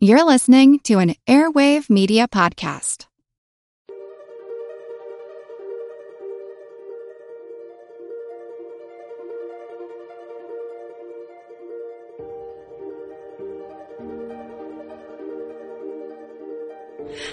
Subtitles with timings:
[0.00, 3.06] You're listening to an Airwave Media Podcast.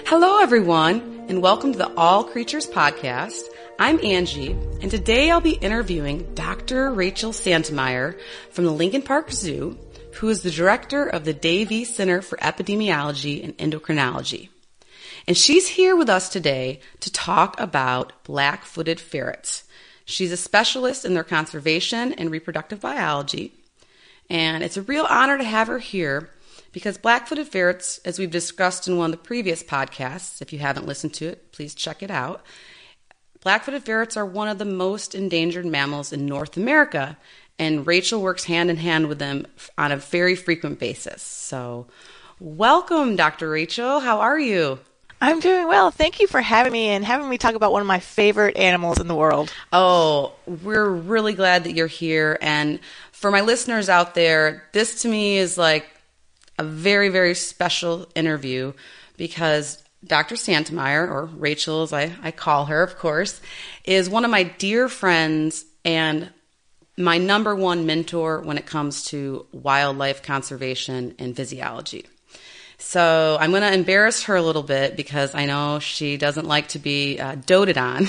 [0.06, 3.42] Hello, everyone, and welcome to the All Creatures Podcast.
[3.78, 6.90] I'm Angie, and today I'll be interviewing Dr.
[6.90, 8.18] Rachel Santymire
[8.50, 9.78] from the Lincoln Park Zoo,
[10.16, 14.48] who is the director of the Davee Center for Epidemiology and Endocrinology.
[15.26, 19.64] And she's here with us today to talk about black-footed ferrets.
[20.04, 23.52] She's a specialist in their conservation and reproductive biology,
[24.30, 26.30] and it's a real honor to have her here
[26.72, 30.86] because black-footed ferrets, as we've discussed in one of the previous podcasts, if you haven't
[30.86, 32.44] listened to it, please check it out.
[33.42, 37.16] Black-footed ferrets are one of the most endangered mammals in North America,
[37.58, 39.46] and Rachel works hand in hand with them
[39.78, 41.22] on a very frequent basis.
[41.22, 41.86] So,
[42.40, 43.50] welcome, Dr.
[43.50, 44.00] Rachel.
[44.00, 44.78] How are you?
[45.20, 45.90] I'm doing well.
[45.90, 49.00] Thank you for having me and having me talk about one of my favorite animals
[49.00, 49.50] in the world.
[49.72, 52.38] Oh, we're really glad that you're here.
[52.42, 52.80] And
[53.12, 55.86] for my listeners out there, this to me is like
[56.58, 58.74] a very, very special interview
[59.16, 60.34] because Dr.
[60.34, 63.40] Santymire, or Rachel as I, I call her, of course,
[63.84, 66.30] is one of my dear friends and
[66.96, 72.06] my number one mentor when it comes to wildlife conservation and physiology.
[72.78, 76.68] So I'm going to embarrass her a little bit because I know she doesn't like
[76.68, 78.06] to be uh, doted on.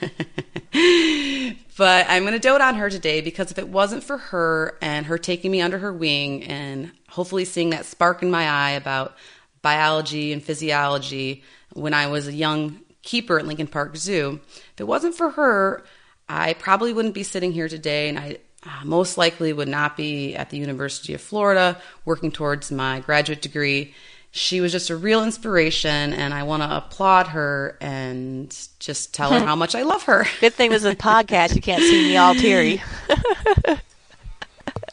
[1.76, 5.06] but I'm going to dote on her today because if it wasn't for her and
[5.06, 9.16] her taking me under her wing and hopefully seeing that spark in my eye about
[9.60, 11.42] biology and physiology
[11.74, 14.40] when I was a young keeper at Lincoln Park Zoo,
[14.72, 15.84] if it wasn't for her,
[16.28, 20.34] I probably wouldn't be sitting here today, and I uh, most likely would not be
[20.34, 23.94] at the University of Florida working towards my graduate degree.
[24.32, 29.30] She was just a real inspiration, and I want to applaud her and just tell
[29.30, 30.26] her how much I love her.
[30.40, 31.54] Good thing this is a podcast.
[31.54, 32.82] You can't see me all teary.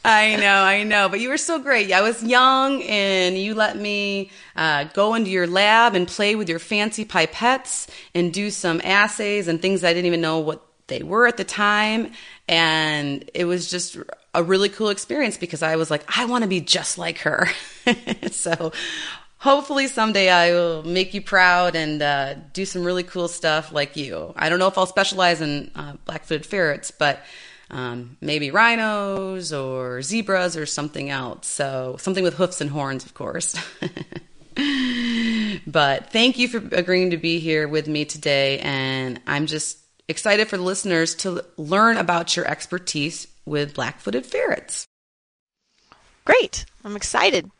[0.06, 1.08] I know, I know.
[1.08, 1.90] But you were so great.
[1.90, 6.48] I was young, and you let me uh, go into your lab and play with
[6.48, 11.02] your fancy pipettes and do some assays and things I didn't even know what they
[11.02, 12.12] were at the time.
[12.48, 13.96] And it was just
[14.34, 17.48] a really cool experience because I was like, I want to be just like her.
[18.30, 18.72] so
[19.38, 23.96] hopefully someday I will make you proud and uh, do some really cool stuff like
[23.96, 24.32] you.
[24.36, 27.20] I don't know if I'll specialize in uh, black-footed ferrets, but
[27.70, 31.46] um, maybe rhinos or zebras or something else.
[31.46, 33.54] So something with hoofs and horns, of course.
[35.66, 40.48] but thank you for agreeing to be here with me today, and I'm just excited
[40.48, 44.86] for the listeners to learn about your expertise with black-footed ferrets.
[46.24, 46.64] Great.
[46.84, 47.50] I'm excited.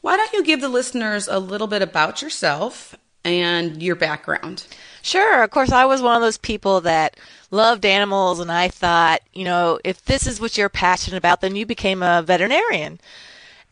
[0.00, 2.94] Why don't you give the listeners a little bit about yourself
[3.24, 4.66] and your background?
[5.02, 5.42] Sure.
[5.42, 7.16] Of course, I was one of those people that
[7.50, 11.56] loved animals, and I thought, you know, if this is what you're passionate about, then
[11.56, 13.00] you became a veterinarian.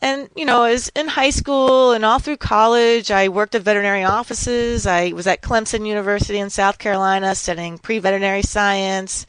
[0.01, 4.05] And, you know, as in high school and all through college, I worked at veterinary
[4.05, 4.87] offices.
[4.87, 9.25] I was at Clemson University in South Carolina studying pre veterinary science.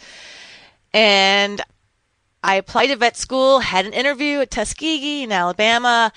[0.93, 1.61] And
[2.43, 6.13] I applied to vet school, had an interview at Tuskegee in Alabama,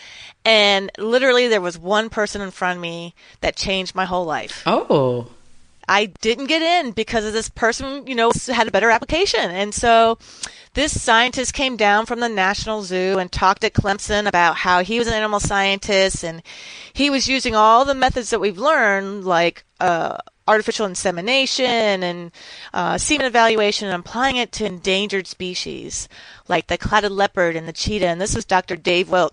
[0.45, 4.63] and literally there was one person in front of me that changed my whole life.
[4.65, 5.27] Oh.
[5.87, 9.51] I didn't get in because of this person, you know, had a better application.
[9.51, 10.17] And so
[10.73, 14.97] this scientist came down from the National Zoo and talked at Clemson about how he
[14.97, 16.41] was an animal scientist and
[16.93, 20.17] he was using all the methods that we've learned, like uh,
[20.47, 22.31] artificial insemination and
[22.73, 26.09] uh, semen evaluation, and applying it to endangered species
[26.47, 28.07] like the clouded leopard and the cheetah.
[28.07, 28.75] And this was Dr.
[28.75, 29.31] Dave Wildt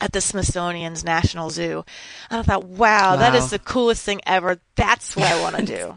[0.00, 1.84] at the Smithsonian's National Zoo.
[2.30, 3.16] And I thought, wow, wow.
[3.16, 4.58] that is the coolest thing ever.
[4.76, 5.96] That's what I want to do.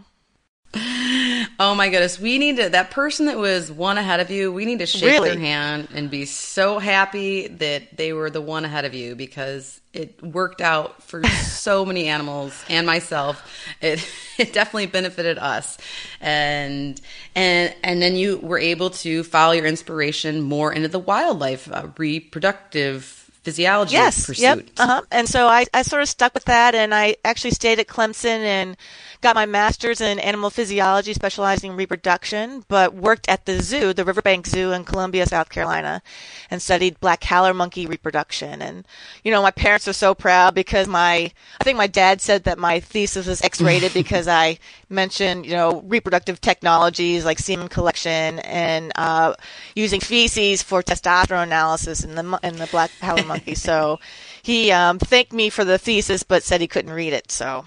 [0.74, 2.20] Oh my goodness.
[2.20, 5.12] We need to, that person that was one ahead of you, we need to shake
[5.12, 5.30] really?
[5.32, 9.82] their hand and be so happy that they were the one ahead of you because
[9.94, 13.46] it worked out for so many animals and myself.
[13.82, 14.08] It,
[14.38, 15.78] it definitely benefited us.
[16.22, 17.00] And,
[17.36, 21.88] and, and then you were able to follow your inspiration more into the wildlife, uh,
[21.98, 24.44] reproductive physiology yes, pursuit.
[24.44, 24.70] Yep.
[24.78, 25.02] Uh-huh.
[25.12, 28.26] And so I, I sort of stuck with that and I actually stayed at Clemson
[28.26, 28.78] and
[29.22, 34.04] got my master's in animal physiology, specializing in reproduction, but worked at the zoo, the
[34.04, 36.02] Riverbank Zoo in Columbia, South Carolina,
[36.50, 38.62] and studied black howler monkey reproduction.
[38.62, 38.86] And,
[39.24, 42.58] you know, my parents are so proud because my, I think my dad said that
[42.58, 44.58] my thesis was X-rated because I
[44.90, 49.36] mentioned, you know, reproductive technologies like semen collection and, uh,
[49.76, 53.56] using feces for testosterone analysis in the, in the black howler monkey.
[53.56, 54.00] So,
[54.44, 57.32] he um, thanked me for the thesis, but said he couldn't read it.
[57.32, 57.66] So.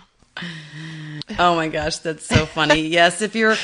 [1.39, 2.81] Oh my gosh, that's so funny.
[2.89, 3.57] yes, if you're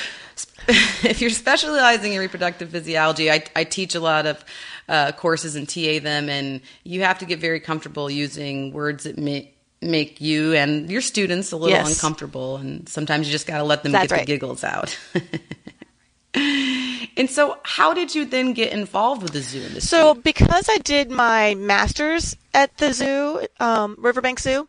[0.69, 4.45] if you're specializing in reproductive physiology, I, I teach a lot of
[4.89, 9.19] uh, courses and TA them, and you have to get very comfortable using words that
[9.19, 11.89] make make you and your students a little Yes.
[11.97, 14.97] uncomfortable, and sometimes you just got to let them That's get the giggles out.
[16.35, 19.81] and so, how did you then get involved with the zoo industry?
[19.81, 24.69] So, because I did my master's at the zoo, um, Riverbank Zoo,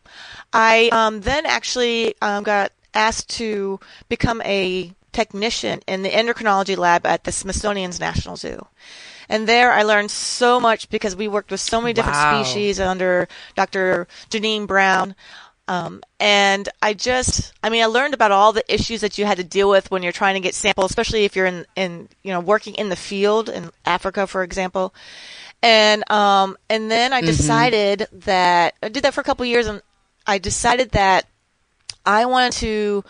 [0.52, 7.06] I um, then actually um, got asked to become a technician in the endocrinology lab
[7.06, 8.66] at the Smithsonian's National Zoo.
[9.28, 12.42] And there I learned so much because we worked with so many different Wow.
[12.42, 14.06] species under Dr.
[14.30, 15.14] Janine Brown.
[15.72, 19.38] Um, and I just, I mean, I learned about all the issues that you had
[19.38, 22.30] to deal with when you're trying to get samples, especially if you're in, in, you
[22.30, 24.92] know, working in the field in Africa, for example.
[25.62, 29.66] And, um, and then I decided that I did that for a couple of years
[29.66, 29.80] and
[30.26, 31.24] I decided that
[32.04, 33.02] I wanted to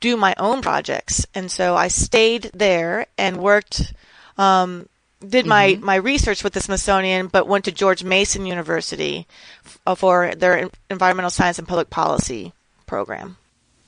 [0.00, 1.24] do my own projects.
[1.36, 3.94] And so I stayed there and worked,
[4.36, 4.88] um,
[5.28, 5.84] did my, mm-hmm.
[5.84, 9.26] my research with the Smithsonian, but went to George Mason University
[9.64, 12.52] f- for their environmental science and public policy
[12.86, 13.36] program.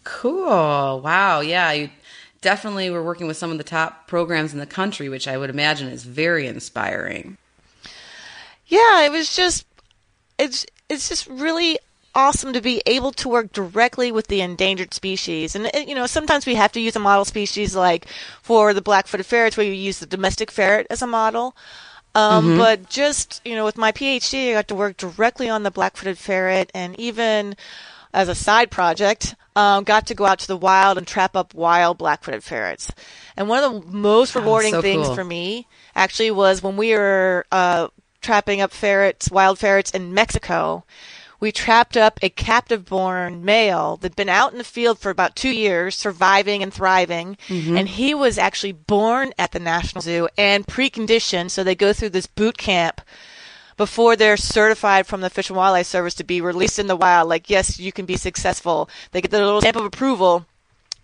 [0.04, 1.00] Cool.
[1.00, 1.40] Wow.
[1.40, 1.72] Yeah.
[1.72, 1.90] You
[2.40, 5.50] definitely were working with some of the top programs in the country, which I would
[5.50, 7.38] imagine is very inspiring.
[8.66, 9.66] Yeah, it was just
[10.38, 11.78] it's it's just really
[12.14, 15.55] awesome to be able to work directly with the endangered species.
[15.55, 18.06] And uh, you know, sometimes we have to use a model species like
[18.43, 21.56] for the black-footed ferrets where you use the domestic ferret as a model.
[22.14, 25.70] Um, But just you know, with my PhD, I got to work directly on the
[25.70, 27.56] black-footed ferret, and even
[28.12, 31.55] as a side project, um, got to go out to the wild and trap up
[31.55, 32.93] wild black-footed ferrets.
[33.37, 35.14] And one of the most rewarding so things cool.
[35.17, 37.88] for me actually was when we were uh,
[38.20, 40.84] trapping up ferrets, wild ferrets in Mexico.
[41.44, 45.37] We trapped up a captive born male that'd been out in the field for about
[45.37, 47.37] two years, surviving and thriving.
[47.49, 47.76] Mm-hmm.
[47.76, 51.50] And he was actually born at the National Zoo and preconditioned.
[51.50, 53.02] So they go through this boot camp
[53.76, 57.29] before they're certified from the Fish and Wildlife Service to be released in the wild.
[57.29, 58.88] Like, yes, you can be successful.
[59.11, 60.46] They get their little stamp of approval.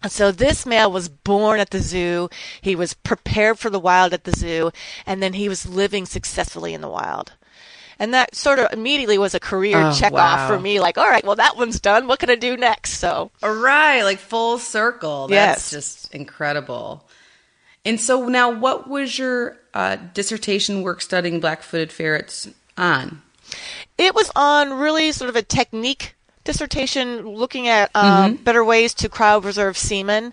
[0.03, 2.31] And so this male was born at the zoo.
[2.63, 4.73] He was prepared for the wild at the zoo,
[5.05, 7.35] and then he was living successfully in the wild.
[8.01, 10.21] And that sort of immediately was a career Oh, check wow.
[10.35, 10.81] off for me.
[10.81, 12.07] Like, all right, well, that one's done.
[12.09, 12.95] What can I do next?
[12.95, 14.03] So, All right.
[14.03, 15.29] Like full circle.
[15.29, 15.71] That's Yes.
[15.71, 17.07] just incredible.
[17.85, 23.23] And so now, what was your uh, dissertation work studying black footed ferrets on?
[23.99, 26.15] it was on really sort of a technique
[26.45, 30.33] dissertation looking at um, better ways to cryopreserve semen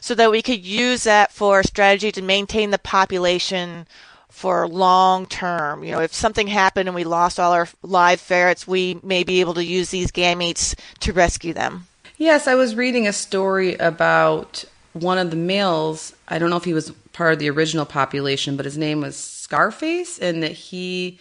[0.00, 3.86] so that we could use that for strategy to maintain the population
[4.30, 5.84] for long term.
[5.84, 9.40] You know, if something happened and we lost all our live ferrets, we may be
[9.40, 11.86] able to use these gametes to rescue them.
[12.16, 16.14] Yes, I was reading a story about one of the males.
[16.28, 19.16] I don't know if he was part of the original population, but his name was
[19.16, 21.18] Scarface, and that he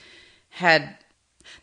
[0.49, 0.95] had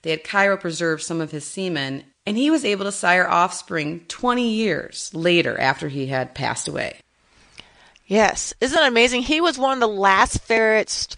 [0.02, 4.48] they had cryopreserved some of his semen, and he was able to sire offspring 20
[4.48, 7.00] years later after he had passed away.
[8.06, 8.54] Yes.
[8.60, 9.22] Isn't it amazing?
[9.22, 11.08] He was one of the last ferrets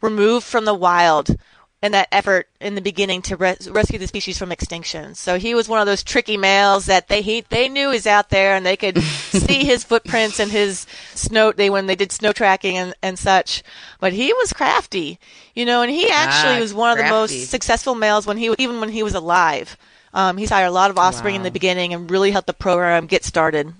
[0.00, 1.36] removed from the wild
[1.82, 5.14] in that effort in the beginning to res- rescue the species from extinction.
[5.14, 8.28] So he was one of those tricky males that they he, they knew he's out
[8.28, 12.32] there and they could see his footprints and his snow they when they did snow
[12.32, 13.62] tracking and, and such.
[13.98, 15.18] But he was crafty,
[15.54, 18.54] you know, and he actually Ah, was one of the most successful males when he
[18.58, 19.76] even when he was alive.
[20.12, 23.06] Um, he's hired a lot of offspring in the beginning and really helped the program
[23.06, 23.72] get started.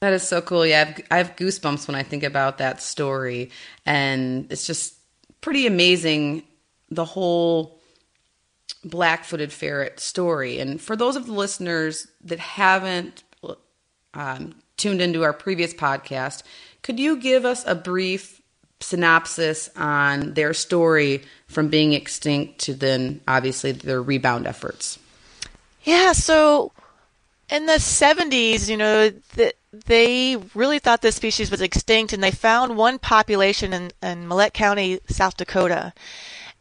[0.00, 0.64] That is so cool.
[0.64, 3.50] Yeah, I've, I have goosebumps when I think about that story,
[3.84, 4.94] and it's just
[5.40, 6.44] pretty amazing
[6.88, 7.80] the whole
[8.84, 10.60] black-footed ferret story.
[10.60, 13.24] And for those of the listeners that haven't
[14.14, 16.44] um, tuned into our previous podcast,
[16.82, 18.40] could you give us a brief
[18.80, 24.98] synopsis on their story from being extinct to then obviously their rebound efforts?
[25.82, 26.70] Yeah, so
[27.50, 32.30] in the 70s, you know, th- they really thought this species was extinct, and they
[32.30, 35.92] found one population in, in Mellette County, South Dakota.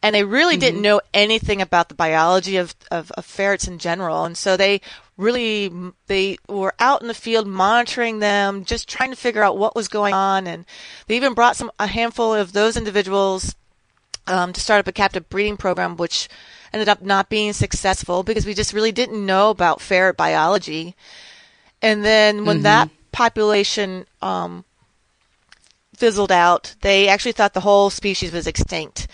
[0.04, 4.26] And they really didn't know anything about the biology of, of, of ferrets in general.
[4.26, 4.80] And so they
[5.18, 5.72] really
[6.06, 9.88] they were out in the field monitoring them, just trying to figure out what was
[9.88, 10.46] going on.
[10.46, 10.66] And
[11.08, 13.56] they even brought some a handful of those individuals
[14.28, 16.30] um, to start up a captive breeding program, which
[16.74, 20.96] ended up not being successful because we just really didn't know about ferret biology.
[21.82, 24.66] And then when that population um,
[25.96, 29.08] fizzled out, they actually thought the whole species was extinct.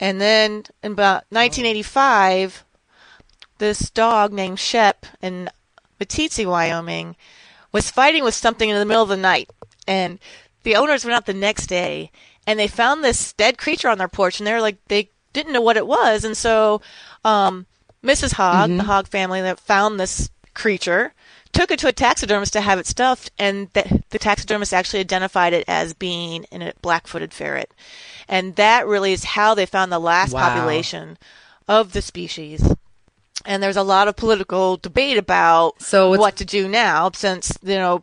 [0.00, 2.64] And then in about 1985,
[3.58, 5.48] this dog named Shep in
[6.00, 7.16] Meeteetse, Wyoming,
[7.72, 9.50] was fighting with something in the middle of the night.
[9.86, 10.18] And
[10.62, 12.10] the owners went out the next day
[12.46, 15.60] and they found this dead creature on their porch and they're like, they didn't know
[15.60, 16.24] what it was.
[16.24, 16.80] And so,
[17.24, 17.66] um,
[18.02, 18.32] Mrs.
[18.32, 18.78] Hogg, mm-hmm.
[18.78, 21.12] the Hogg family that found this creature,
[21.52, 25.52] took it to a taxidermist to have it stuffed, and the, the taxidermist actually identified
[25.52, 27.72] it as being a black-footed ferret,
[28.28, 30.48] and that really is how they found the last wow.
[30.48, 31.16] population
[31.68, 32.74] of the species.
[33.46, 37.76] And there's a lot of political debate about so what to do now, since you
[37.76, 38.02] know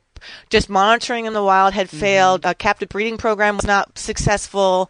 [0.49, 1.99] just monitoring in the wild had mm-hmm.
[1.99, 4.89] failed, a captive breeding program was not successful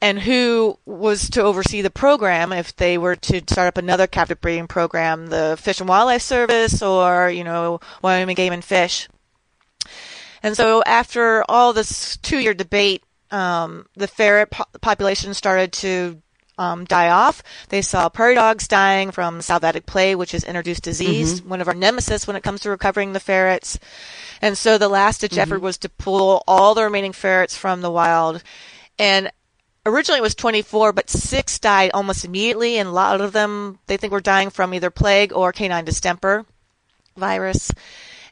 [0.00, 4.40] and who was to oversee the program if they were to start up another captive
[4.40, 9.08] breeding program, the Fish and Wildlife Service or, you know, Wyoming Game and Fish.
[10.42, 16.22] And so after all this two year debate, um, the ferret po- population started to
[16.58, 17.42] um, die off.
[17.68, 21.50] They saw prairie dogs dying from sylvatic plague, which is introduced disease, mm-hmm.
[21.50, 23.78] one of our nemesis when it comes to recovering the ferrets.
[24.42, 25.40] And so the last ditch mm-hmm.
[25.40, 28.42] effort was to pull all the remaining ferrets from the wild.
[28.98, 29.30] And
[29.88, 33.96] originally it was 24, but six died almost immediately, and a lot of them they
[33.96, 36.44] think were dying from either plague or canine distemper
[37.16, 37.70] virus.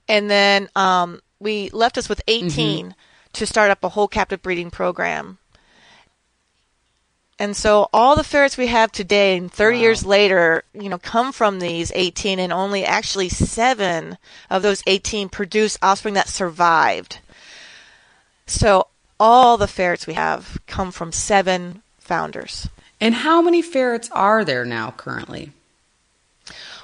[0.08, 2.92] And then um, we left us with 18 mm-hmm.
[3.32, 5.38] to start up a whole captive breeding program.
[7.38, 9.82] And so all the ferrets we have today, and 30 wow.
[9.82, 14.16] years later, you know, come from these 18, and only actually seven
[14.48, 17.18] of those 18 produce offspring that survived.
[18.46, 18.86] So
[19.18, 22.68] all the ferrets we have come from seven founders.
[23.00, 25.52] And how many ferrets are there now currently?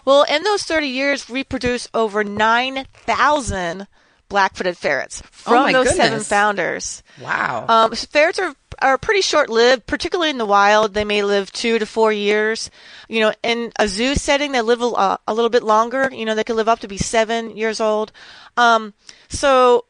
[0.05, 3.87] Well, in those 30 years, we produced over 9,000
[4.29, 5.97] black-footed ferrets from oh those goodness.
[5.97, 7.03] seven founders.
[7.21, 7.67] Wow.
[7.69, 10.93] Um, ferrets are are pretty short-lived, particularly in the wild.
[10.93, 12.69] They may live two to four years.
[13.09, 16.09] You know, in a zoo setting, they live a, a little bit longer.
[16.13, 18.11] You know, they can live up to be seven years old.
[18.57, 18.95] Um,
[19.29, 19.85] so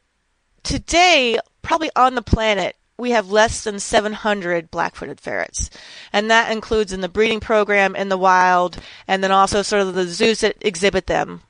[0.61, 5.71] today, probably on the planet, we have less than 700 black-footed ferrets.
[6.11, 8.77] And that includes in the breeding program in the wild
[9.07, 11.41] and then also sort of the zoos that exhibit them.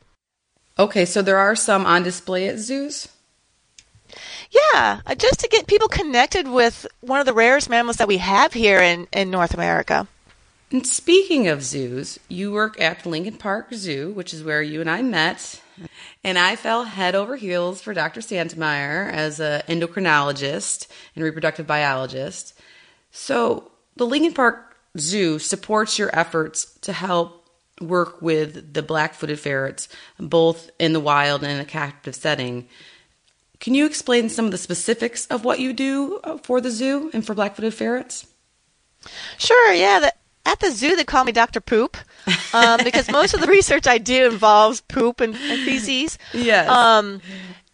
[0.80, 3.10] Okay, so there are some on display at zoos?
[4.50, 8.18] Yeah, uh, just to get people connected with one of the rarest mammals that we
[8.18, 10.08] have here in, in North America.
[10.72, 14.82] And speaking of zoos, you work at the Lincoln Park Zoo, which is where you
[14.82, 15.62] and I met
[16.24, 18.22] and I fell head over heels for Dr.
[18.22, 22.60] Santymire as an endocrinologist and reproductive biologist.
[23.12, 27.48] So the Lincoln Park Zoo supports your efforts to help
[27.82, 29.90] work with the black-footed ferrets,
[30.20, 32.68] both in the wild and in a captive setting.
[33.60, 37.10] Can you explain some of the specifics of what you do uh, for the zoo
[37.14, 38.28] and for black-footed ferrets?
[39.38, 39.74] Sure.
[39.74, 40.10] Yeah.
[40.46, 41.62] At the zoo, they call me Dr.
[41.62, 41.98] Poop
[42.54, 46.18] um, because most of the research I do involves poop and, and feces.
[46.34, 46.70] Yes.
[46.70, 47.22] Um,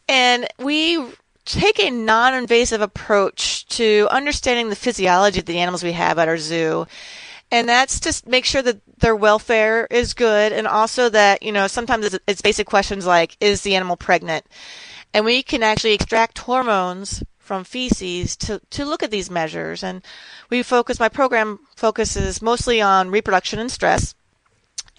[0.08, 1.04] and we
[1.46, 6.38] take a non-invasive approach to understanding the physiology of the animals we have at our
[6.38, 6.86] zoo.
[7.52, 11.66] And that's to make sure that their welfare is good and also that, you know,
[11.66, 14.46] sometimes it's, it's basic questions like, is the animal pregnant?
[15.14, 19.84] And we can actually extract hormones from feces to, to look at these measures.
[19.84, 20.04] And
[20.52, 24.14] we focus, my program focuses mostly on reproduction and stress.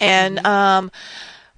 [0.00, 0.46] And, mm-hmm.
[0.46, 0.90] um,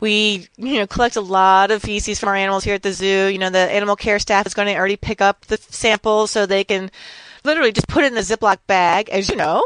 [0.00, 3.28] we, you know, collect a lot of feces from our animals here at the zoo.
[3.28, 6.44] You know, the animal care staff is going to already pick up the samples so
[6.44, 6.90] they can
[7.42, 9.64] literally just put it in a Ziploc bag, as you know,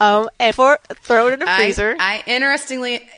[0.00, 1.96] um, and for throw it in a freezer.
[1.98, 3.08] I, I interestingly,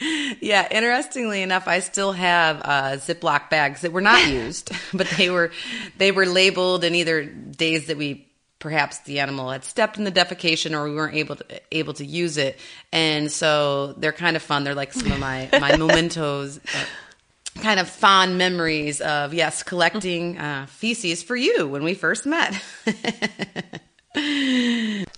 [0.40, 5.30] yeah, interestingly enough, I still have uh, Ziploc bags that were not used, but they
[5.30, 5.52] were
[5.96, 8.26] they were labeled in either days that we
[8.58, 12.04] perhaps the animal had stepped in the defecation or we weren't able to able to
[12.04, 12.58] use it,
[12.92, 14.64] and so they're kind of fun.
[14.64, 16.58] They're like some of my my mementos.
[16.58, 16.84] Uh,
[17.62, 22.54] kind of fond memories of yes collecting uh, feces for you when we first met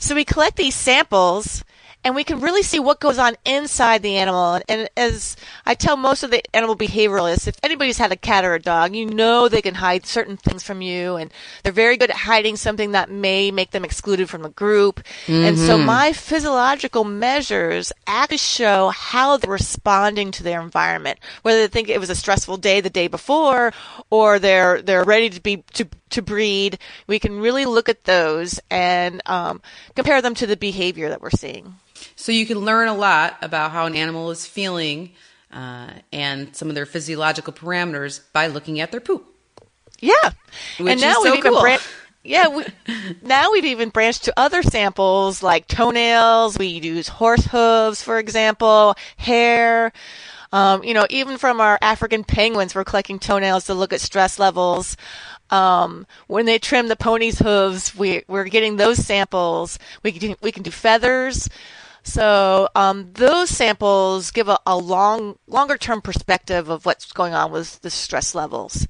[0.01, 1.63] so we collect these samples
[2.03, 4.61] and we can really see what goes on inside the animal.
[4.69, 8.55] And as I tell most of the animal behavioralists, if anybody's had a cat or
[8.55, 11.31] a dog, you know they can hide certain things from you, and
[11.63, 15.03] they're very good at hiding something that may make them excluded from a group.
[15.27, 15.45] Mm-hmm.
[15.45, 15.87] And so mm-hmm.
[15.87, 22.01] my physiological measures actually show how they're responding to their environment, whether they think it
[22.01, 23.73] was a stressful day the day before,
[24.09, 26.79] or they're they're ready to be to to breed.
[27.07, 29.63] We can really look at those and um,
[29.95, 31.75] compare them to the behavior that we're seeing.
[32.17, 35.13] So you can learn a lot about how an animal is feeling
[35.53, 39.27] uh, and some of their physiological parameters by looking at their poop.
[40.01, 40.15] Yeah,
[40.79, 41.77] Which and now we've so even cool.
[42.25, 42.65] yeah, we,
[43.23, 46.59] now we've even branched to other samples like toenails.
[46.59, 49.93] We use horse hooves, for example, hair.
[50.53, 54.39] Um, you know, even from our African penguins, we're collecting toenails to look at stress
[54.39, 54.97] levels.
[55.51, 59.79] Um, when they trim the pony's hooves, we, we're getting those samples.
[60.03, 61.49] We can do, we can do feathers.
[62.03, 67.53] So um, those samples give a, a long, longer term perspective of what's going on
[67.53, 68.87] with the stress levels.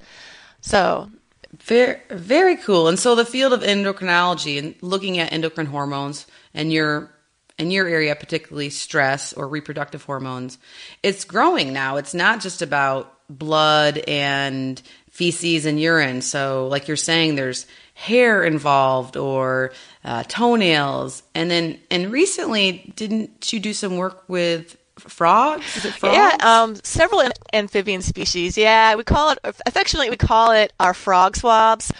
[0.61, 1.09] So
[1.57, 2.87] very, very cool.
[2.87, 7.11] And so the field of endocrinology and looking at endocrine hormones and your
[7.57, 10.57] in your area, particularly stress or reproductive hormones,
[11.03, 11.97] it's growing now.
[11.97, 14.81] It's not just about blood and
[15.21, 16.19] feces and urine.
[16.23, 19.71] So, like you're saying, there's hair involved or
[20.03, 25.63] uh, toenails, and then and recently, didn't you do some work with frogs?
[25.97, 26.15] frogs?
[26.15, 27.21] Yeah, um, several
[27.53, 28.57] amphibian species.
[28.57, 29.37] Yeah, we call it
[29.67, 31.93] affectionately we call it our frog swabs,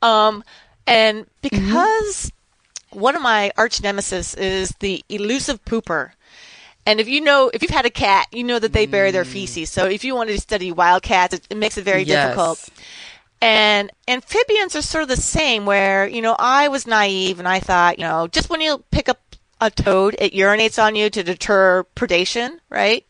[0.00, 0.42] um,
[0.86, 1.60] and because.
[1.60, 2.36] Mm-hmm
[2.94, 6.10] one of my arch nemesis is the elusive pooper.
[6.84, 9.24] And if you know, if you've had a cat, you know that they bury their
[9.24, 9.32] mm.
[9.32, 9.70] feces.
[9.70, 12.26] So if you wanted to study wildcats, it, it makes it very yes.
[12.26, 12.68] difficult.
[13.40, 17.60] And amphibians are sort of the same, where, you know, I was naive and I
[17.60, 19.20] thought, you know, just when you pick up
[19.60, 23.06] a toad, it urinates on you to deter predation, right?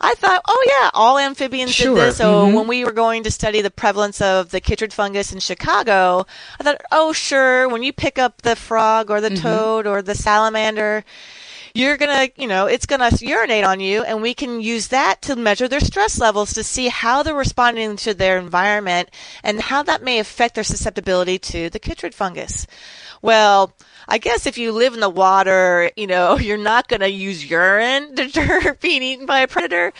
[0.00, 1.94] I thought, oh yeah, all amphibians sure.
[1.94, 2.16] did this.
[2.16, 2.54] So mm-hmm.
[2.54, 6.26] when we were going to study the prevalence of the chytrid fungus in Chicago,
[6.58, 9.42] I thought, oh sure, when you pick up the frog or the mm-hmm.
[9.42, 11.04] toad or the salamander,
[11.74, 15.36] you're gonna, you know, it's gonna urinate on you, and we can use that to
[15.36, 19.10] measure their stress levels to see how they're responding to their environment
[19.42, 22.66] and how that may affect their susceptibility to the chytrid fungus.
[23.22, 23.72] Well,
[24.08, 27.48] I guess if you live in the water, you know, you're not going to use
[27.48, 29.92] urine to deter being eaten by a predator.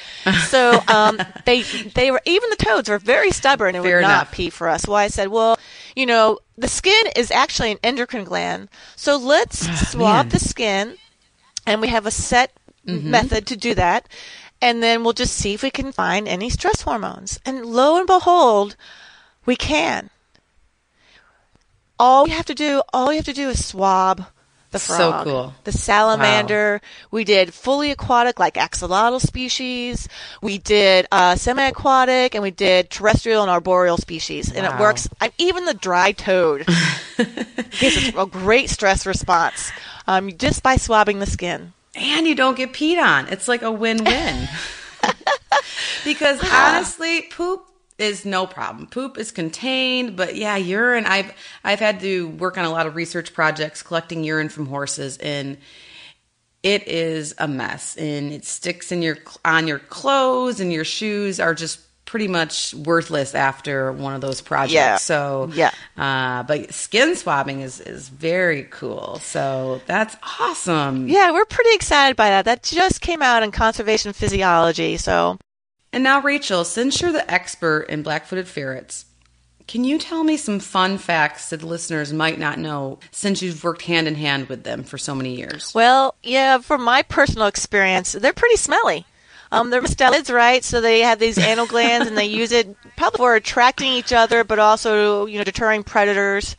[0.49, 4.26] So um, they they were even the toads were very stubborn and Fair would enough.
[4.29, 4.87] not pee for us.
[4.87, 5.59] Well, I said, well,
[5.97, 10.29] you know, the skin is actually an endocrine gland, so let's oh, swab man.
[10.31, 10.97] the skin,
[11.66, 12.52] and we have a set
[12.87, 13.11] mm-hmm.
[13.11, 14.09] method to do that,
[14.61, 17.40] and then we'll just see if we can find any stress hormones.
[17.45, 18.76] And lo and behold,
[19.45, 20.10] we can
[22.02, 24.26] all we have to do, all we have to do is swab
[24.73, 25.25] the frog.
[25.26, 25.54] So cool.
[25.65, 26.80] The salamander.
[26.82, 27.08] Wow.
[27.11, 30.08] We did fully aquatic, like axolotl species.
[30.41, 34.50] We did uh, semi-aquatic, and we did terrestrial and arboreal species.
[34.52, 34.76] And wow.
[34.76, 35.08] it works.
[35.21, 36.67] I, even the dry toad
[37.78, 39.71] gives a great stress response
[40.06, 41.73] um, just by swabbing the skin.
[41.95, 43.28] And you don't get peed on.
[43.28, 44.49] It's like a win-win.
[46.04, 47.67] because honestly, poop
[48.02, 48.86] is no problem.
[48.86, 51.06] Poop is contained, but yeah, urine.
[51.06, 51.32] I've
[51.65, 55.58] I've had to work on a lot of research projects collecting urine from horses, and
[56.62, 57.97] it is a mess.
[57.97, 62.75] And it sticks in your on your clothes, and your shoes are just pretty much
[62.75, 64.75] worthless after one of those projects.
[64.75, 64.97] Yeah.
[64.97, 69.19] So yeah, uh, but skin swabbing is is very cool.
[69.21, 71.08] So that's awesome.
[71.08, 72.45] Yeah, we're pretty excited by that.
[72.45, 74.99] That just came out in Conservation Physiology.
[74.99, 75.38] So
[75.93, 79.05] and now, Rachel, since you're the expert in black footed ferrets,
[79.69, 83.83] can you tell me some fun facts that listeners might not know since you've worked
[83.83, 85.73] hand in hand with them for so many years?
[85.75, 89.07] Well, yeah, from my personal experience, they're pretty smelly.
[89.52, 90.65] Um, they're mustelids, right?
[90.65, 94.45] So they have these anal glands, and they use it probably for attracting each other,
[94.45, 96.57] but also you know deterring predators.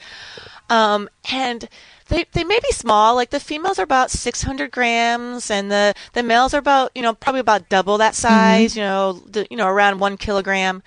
[0.69, 1.67] Um, and
[2.13, 3.15] they they may be small.
[3.15, 7.13] Like the females are about 600 grams, and the the males are about you know
[7.13, 8.71] probably about double that size.
[8.71, 8.80] Mm-hmm.
[8.80, 10.84] You know, the, you know around one kilogram,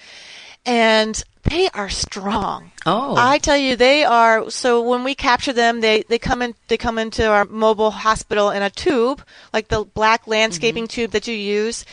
[0.66, 2.72] and they are strong.
[2.84, 4.50] Oh, I tell you, they are.
[4.50, 8.50] So when we capture them, they they come in they come into our mobile hospital
[8.50, 11.02] in a tube, like the black landscaping mm-hmm.
[11.02, 11.84] tube that you use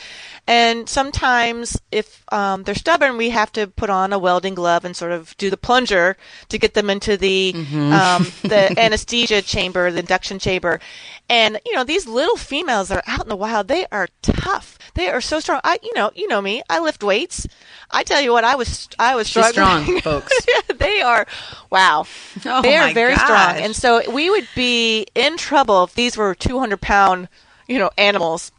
[0.45, 4.93] and sometimes, if um, they're stubborn, we have to put on a welding glove and
[4.95, 6.17] sort of do the plunger
[6.49, 7.93] to get them into the mm-hmm.
[7.93, 10.81] um, the anesthesia chamber, the induction chamber.
[11.29, 14.77] And you know, these little females that are out in the wild, they are tough.
[14.95, 15.59] They are so strong.
[15.63, 16.61] I, you know, you know me.
[16.69, 17.47] I lift weights.
[17.89, 19.85] I tell you what, I was, I was struggling.
[19.85, 20.33] She's strong, folks.
[20.77, 21.25] they are,
[21.69, 22.05] wow.
[22.45, 23.23] Oh they are very gosh.
[23.23, 23.63] strong.
[23.63, 27.27] And so we would be in trouble if these were 200 pound,
[27.67, 28.51] you know, animals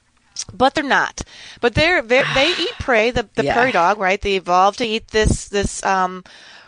[0.53, 1.23] but they're not.
[1.61, 3.11] But they're, they're they eat prey.
[3.11, 3.55] The the yeah.
[3.55, 4.21] prairie dog, right?
[4.21, 6.25] They evolved to eat this this um,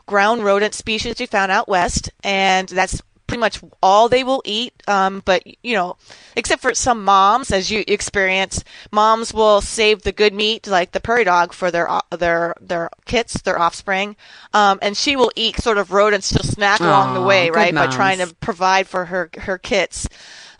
[0.06, 4.72] ground rodent species we found out west, and that's pretty much all they will eat.
[4.88, 5.96] Um, but you know,
[6.36, 8.62] except for some moms, as you experience,
[8.92, 13.40] moms will save the good meat, like the prairie dog, for their their their kits,
[13.42, 14.16] their offspring,
[14.52, 16.32] um, and she will eat sort of rodents.
[16.32, 17.88] She'll snack Aww, along the way, right, moms.
[17.88, 20.08] by trying to provide for her her kits.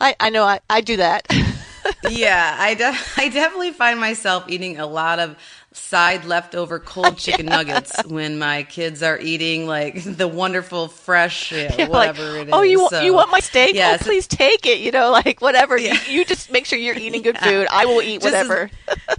[0.01, 1.27] I I know I I do that.
[2.11, 5.37] yeah, I, de- I definitely find myself eating a lot of
[5.77, 7.57] side leftover cold chicken yeah.
[7.57, 12.55] nuggets when my kids are eating like the wonderful fresh yeah, whatever like, it is.
[12.55, 13.75] Oh, you so, you want my steak?
[13.75, 14.03] Yes.
[14.03, 14.81] Oh, please take it.
[14.81, 15.77] You know, like whatever.
[15.77, 15.95] Yeah.
[16.07, 17.69] You, you, just make sure you're eating good food.
[17.71, 18.71] I will eat whatever.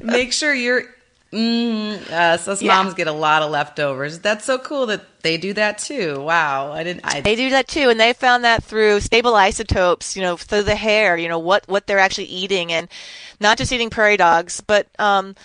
[0.01, 0.83] make sure you're.
[1.33, 4.19] Mm, yes, us moms get a lot of leftovers.
[4.19, 6.21] That's so cool that they do that too.
[6.21, 7.01] Wow, I didn't.
[7.03, 10.15] I, they do that too, and they found that through stable isotopes.
[10.15, 11.17] You know, through the hair.
[11.17, 12.87] You know what what they're actually eating, and
[13.41, 15.35] not just eating prairie dogs, but um,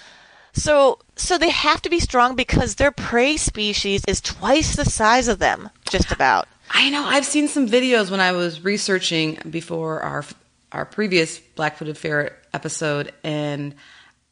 [0.52, 5.28] so so they have to be strong because their prey species is twice the size
[5.28, 6.48] of them, just about.
[6.70, 7.04] I know.
[7.04, 10.24] I've seen some videos when I was researching before our
[10.72, 13.74] our previous black-footed ferret episode, and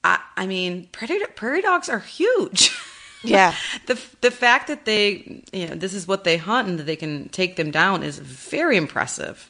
[0.03, 2.71] I, I mean, prairie, prairie dogs are huge.
[3.23, 3.55] Yeah.
[3.87, 6.97] the the fact that they, you know, this is what they hunt and that they
[6.97, 9.47] can take them down is very impressive.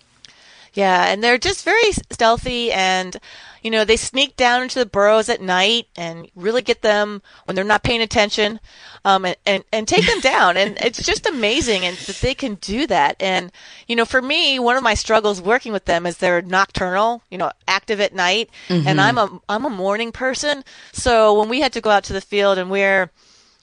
[0.72, 3.18] Yeah, and they're just very stealthy and
[3.62, 7.54] you know, they sneak down into the burrows at night and really get them when
[7.54, 8.60] they're not paying attention,
[9.04, 10.56] um, and, and, and take them down.
[10.56, 13.16] And it's just amazing and that they can do that.
[13.20, 13.52] And,
[13.86, 17.38] you know, for me, one of my struggles working with them is they're nocturnal, you
[17.38, 18.50] know, active at night.
[18.68, 18.88] Mm-hmm.
[18.88, 20.64] And I'm a, I'm a morning person.
[20.92, 23.10] So when we had to go out to the field and we're,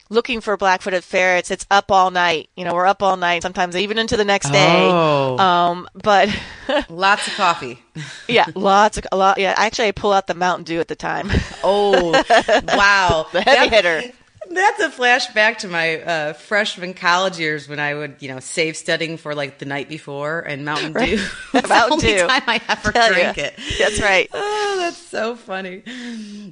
[0.10, 1.52] looking for black-footed ferrets.
[1.52, 2.50] It's up all night.
[2.56, 4.90] You know, we're up all night, sometimes even into the next day.
[4.90, 5.38] Oh.
[5.38, 6.30] Um, but
[6.90, 7.80] lots of coffee.
[8.28, 9.38] yeah, lots of a lot.
[9.38, 11.30] Yeah, actually, I pull out the Mountain Dew at the time.
[11.64, 12.12] Oh,
[12.68, 14.02] wow, the heavy hitter.
[14.50, 18.78] That's a flashback to my uh, freshman college years when I would, you know, save
[18.78, 21.20] studying for like the night before and Mountain Dew.
[21.54, 21.68] Right.
[21.70, 22.28] Mountain the only Dew.
[22.28, 23.44] time I ever Tell drank you.
[23.44, 23.60] it.
[23.80, 24.30] That's right.
[24.34, 25.84] Oh, that's so funny.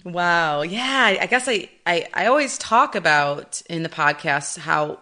[0.03, 0.61] Wow.
[0.63, 4.99] Yeah, I guess I, I, I always talk about in the podcast how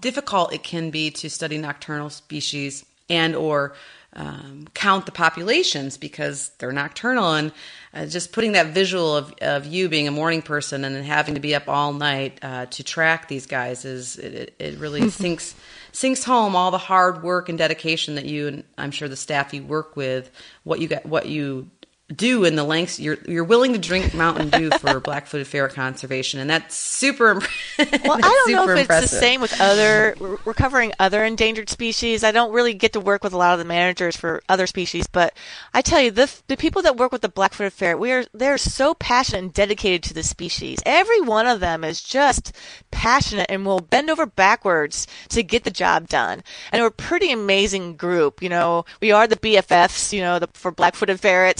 [0.00, 3.74] difficult it can be to study nocturnal species and or
[4.14, 7.32] um, count the populations because they're nocturnal.
[7.32, 7.52] And
[7.94, 11.34] uh, just putting that visual of, of you being a morning person and then having
[11.34, 15.54] to be up all night uh, to track these guys is it, it really sinks
[15.94, 19.52] sinks home all the hard work and dedication that you and I'm sure the staff
[19.52, 20.30] you work with
[20.64, 21.70] what you got what you
[22.16, 26.40] do in the lengths you're you're willing to drink Mountain Dew for black-footed ferret conservation,
[26.40, 27.30] and that's super.
[27.32, 27.52] Impressive.
[28.02, 29.04] Well, I don't know if impressive.
[29.04, 30.14] it's the same with other.
[30.18, 32.24] We're covering other endangered species.
[32.24, 35.06] I don't really get to work with a lot of the managers for other species,
[35.06, 35.34] but
[35.72, 38.58] I tell you, the the people that work with the black-footed ferret, we are they're
[38.58, 40.80] so passionate and dedicated to the species.
[40.84, 42.52] Every one of them is just
[42.90, 46.42] passionate and will bend over backwards to get the job done.
[46.70, 48.42] And we're a pretty amazing group.
[48.42, 50.12] You know, we are the BFFs.
[50.12, 51.58] You know, the, for black-footed ferret,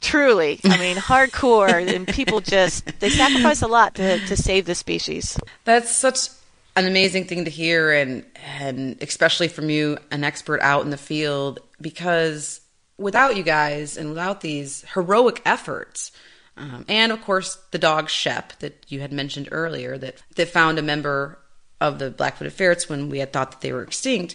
[0.00, 4.74] truly, I mean, hardcore, and people just they sacrifice a lot to to save the
[4.74, 5.38] species.
[5.64, 6.28] That's such
[6.76, 8.24] an amazing thing to hear, and
[8.58, 12.60] and especially from you, an expert out in the field, because
[12.98, 16.12] without you guys and without these heroic efforts.
[16.56, 20.78] Um, and of course, the dog Shep that you had mentioned earlier that, that found
[20.78, 21.38] a member
[21.80, 24.34] of the black-footed ferrets when we had thought that they were extinct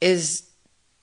[0.00, 0.48] is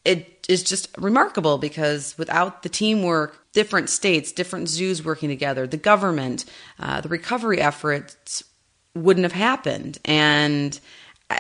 [0.08, 5.76] it is just remarkable because without the teamwork, different states, different zoos working together, the
[5.76, 6.46] government,
[6.80, 8.44] uh, the recovery efforts
[8.96, 9.98] wouldn't have happened.
[10.06, 10.80] And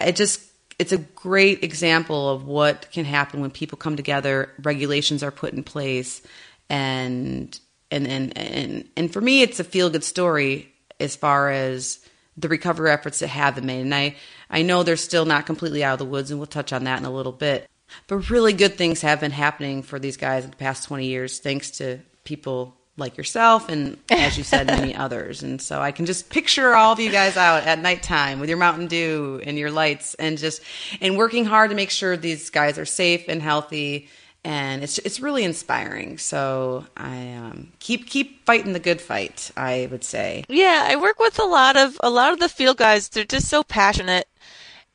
[0.01, 0.41] it just
[0.79, 5.53] it's a great example of what can happen when people come together, regulations are put
[5.53, 6.21] in place,
[6.69, 7.57] and
[7.89, 11.99] and and and, and for me, it's a feel good story as far as
[12.35, 13.81] the recovery efforts that have been made.
[13.81, 14.17] And I
[14.49, 16.99] I know they're still not completely out of the woods, and we'll touch on that
[16.99, 17.67] in a little bit.
[18.07, 21.39] But really good things have been happening for these guys in the past 20 years,
[21.39, 25.43] thanks to people like yourself and, as you said, many others.
[25.43, 28.57] And so I can just picture all of you guys out at nighttime with your
[28.57, 30.61] Mountain Dew and your lights and just
[30.99, 34.09] and working hard to make sure these guys are safe and healthy.
[34.43, 36.17] And it's it's really inspiring.
[36.17, 39.51] So I um, keep keep fighting the good fight.
[39.57, 40.45] I would say.
[40.47, 43.09] Yeah, I work with a lot of a lot of the field guys.
[43.09, 44.27] They're just so passionate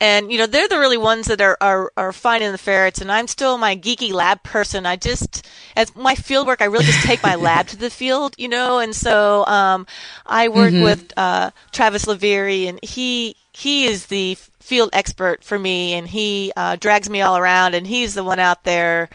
[0.02, 3.10] and you know they're the really ones that are, are are finding the ferrets and
[3.10, 7.06] i'm still my geeky lab person i just as my field work i really just
[7.06, 9.86] take my lab to the field you know and so um,
[10.26, 10.82] i work mm-hmm.
[10.82, 16.52] with uh, travis livieri and he he is the field expert for me and he
[16.56, 19.08] uh, drags me all around and he's the one out there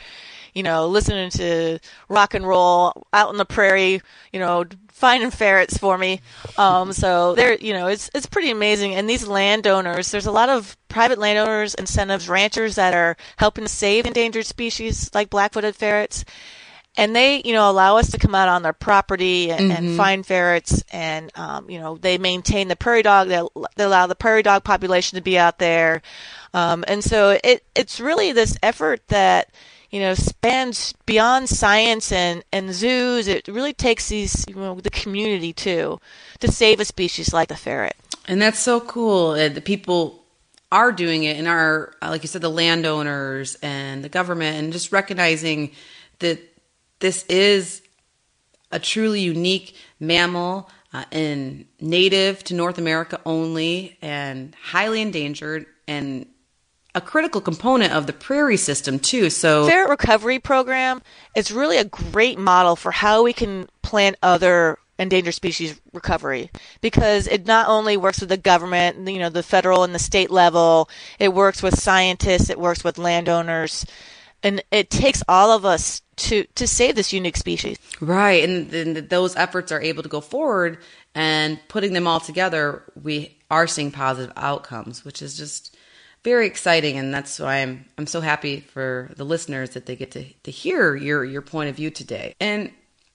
[0.54, 4.64] you know listening to rock and roll out in the prairie you know
[4.98, 6.22] finding ferrets for me.
[6.58, 8.96] Um, so there, you know, it's it's pretty amazing.
[8.96, 13.70] And these landowners, there's a lot of private landowners, incentives, ranchers that are helping to
[13.70, 16.26] save endangered species like black-footed ferrets.
[17.00, 19.86] And they, you know, allow us to come out on their property and, mm-hmm.
[19.86, 23.28] and find ferrets, and um, you know, they maintain the prairie dog.
[23.28, 23.40] They,
[23.76, 26.02] they allow the prairie dog population to be out there,
[26.56, 29.52] um, and so it it's really this effort that
[29.90, 33.28] you know, spans beyond science and, and zoos.
[33.28, 36.00] It really takes these, you know, the community too
[36.40, 37.96] to save a species like the ferret.
[38.28, 39.34] And that's so cool.
[39.34, 40.24] The people
[40.72, 44.74] are doing it and are, uh, like you said, the landowners and the government, and
[44.74, 45.72] just recognizing
[46.20, 46.40] that
[47.00, 47.82] this is
[48.72, 56.26] a truly unique mammal uh, and native to North America only and highly endangered and
[56.98, 59.30] a critical component of the prairie system too.
[59.30, 61.02] So Ferret Recovery Program
[61.36, 66.50] is really a great model for how we can plan other endangered species recovery
[66.82, 70.32] because it not only works with the government, you know, the federal and the state
[70.32, 73.86] level, it works with scientists, it works with landowners,
[74.42, 77.78] and it takes all of us to to save this unique species.
[78.02, 80.80] Right, and then those efforts are able to go forward,
[81.14, 85.77] and putting them all together, we are seeing positive outcomes, which is just
[86.28, 90.12] very exciting, and that's why I'm I'm so happy for the listeners that they get
[90.12, 92.36] to to hear your your point of view today.
[92.42, 92.70] And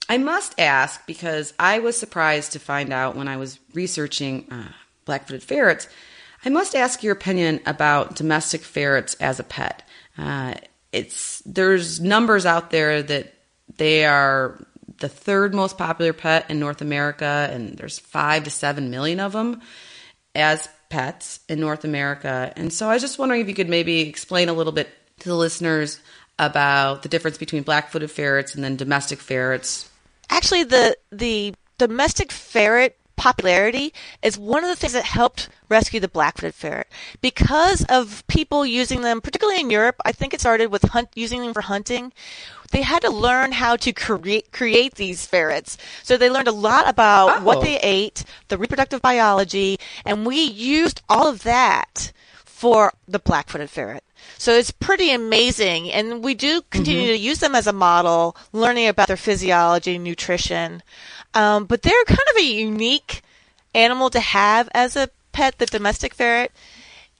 [0.09, 4.71] I must ask because I was surprised to find out when I was researching uh,
[5.05, 5.87] black-footed ferrets.
[6.43, 9.87] I must ask your opinion about domestic ferrets as a pet.
[10.17, 10.55] Uh,
[10.91, 13.31] it's there's numbers out there that
[13.77, 14.57] they are
[14.97, 19.33] the third most popular pet in North America, and there's five to seven million of
[19.33, 19.61] them
[20.33, 22.53] as pets in North America.
[22.55, 24.89] And so I was just wondering if you could maybe explain a little bit
[25.21, 25.99] to the listeners
[26.37, 29.89] about the difference between black-footed ferrets and then domestic ferrets.
[30.29, 36.07] Actually, the the domestic ferret popularity is one of the things that helped rescue the
[36.07, 36.87] black-footed ferret
[37.21, 39.95] because of people using them, particularly in Europe.
[40.05, 42.11] I think it started with hunt, using them for hunting
[42.73, 45.77] they had to learn how to create create these ferrets.
[46.01, 47.43] So they learned a lot about oh.
[47.43, 53.69] what they ate, the reproductive biology, and we used all of that for the black-footed
[53.69, 54.03] ferret.
[54.37, 57.17] So it's pretty amazing, and we do continue mm-hmm.
[57.17, 60.81] to use them as a model, learning about their physiology, nutrition.
[61.33, 63.21] Um, but they're kind of a unique
[63.73, 66.51] animal to have as a pet, the domestic ferret.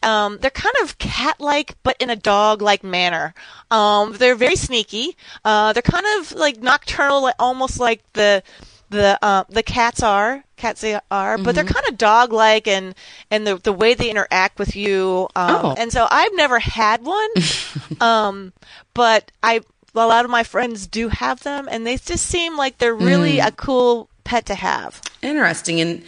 [0.04, 3.34] Um, they're kind of cat-like, but in a dog-like manner.
[3.71, 5.15] Um, they're very sneaky.
[5.45, 8.43] Uh, they're kind of like nocturnal, almost like the
[8.89, 10.43] the uh, the cats are.
[10.58, 11.43] Cats are, mm-hmm.
[11.43, 11.73] but they're mm-hmm.
[11.73, 12.95] kind of dog-like, and
[13.32, 15.28] and the the way they interact with you.
[15.36, 15.76] Um, oh.
[15.78, 17.30] And so I've never had one,
[18.02, 18.54] um,
[18.93, 19.62] but I
[19.95, 23.38] a lot of my friends do have them, and they just seem like they're really
[23.38, 23.47] mm.
[23.47, 25.01] a cool pet to have.
[25.21, 25.79] Interesting.
[25.79, 26.03] And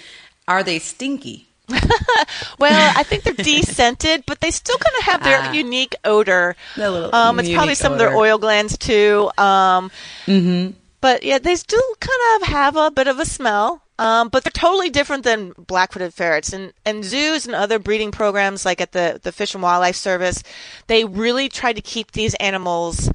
[0.48, 1.48] are they stinky?
[2.60, 6.56] well, I think they're descented, but they still kind of have their ah, unique odor.
[6.78, 8.06] Um, it's probably some odor.
[8.06, 9.32] of their oil glands too.
[9.38, 9.91] Um,
[10.26, 10.71] mm-hmm.
[11.02, 13.82] But yeah, they still kind of have a bit of a smell.
[13.98, 16.52] Um, but they're totally different than black-footed ferrets.
[16.52, 20.43] And, and zoos and other breeding programs, like at the, the Fish and Wildlife Service,
[20.88, 23.10] they really try to keep these animals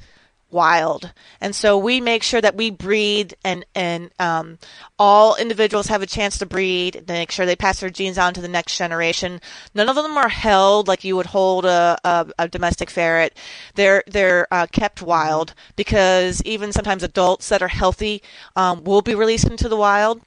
[0.53, 1.13] wild.
[1.41, 4.59] And so we make sure that we breed and, and, um,
[4.99, 8.35] all individuals have a chance to breed, to make sure they pass their genes on
[8.35, 9.41] to the next generation.
[9.75, 13.37] None of them are held like you would hold a, a, a domestic ferret.
[13.75, 18.23] They're, they're, uh, kept wild because even sometimes adults that are healthy,
[18.57, 20.21] um, will be released into the wild.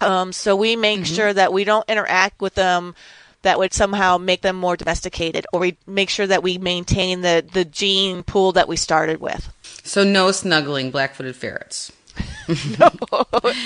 [0.00, 1.14] Um, so we make mm-hmm.
[1.14, 2.94] sure that we don't interact with them
[3.42, 7.44] that would somehow make them more domesticated, or we make sure that we maintain the,
[7.52, 9.52] the gene pool that we started with.
[9.82, 11.92] So no snuggling black-footed ferrets.
[12.78, 12.90] no,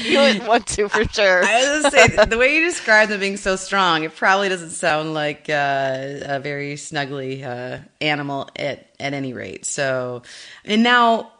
[0.02, 1.42] you wouldn't want to for sure.
[1.42, 4.48] I was going to say the way you describe them being so strong, it probably
[4.48, 9.64] doesn't sound like uh, a very snuggly uh, animal at at any rate.
[9.64, 10.22] So,
[10.64, 11.32] and now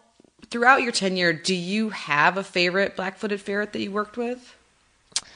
[0.51, 4.57] throughout your tenure, do you have a favorite black-footed ferret that you worked with?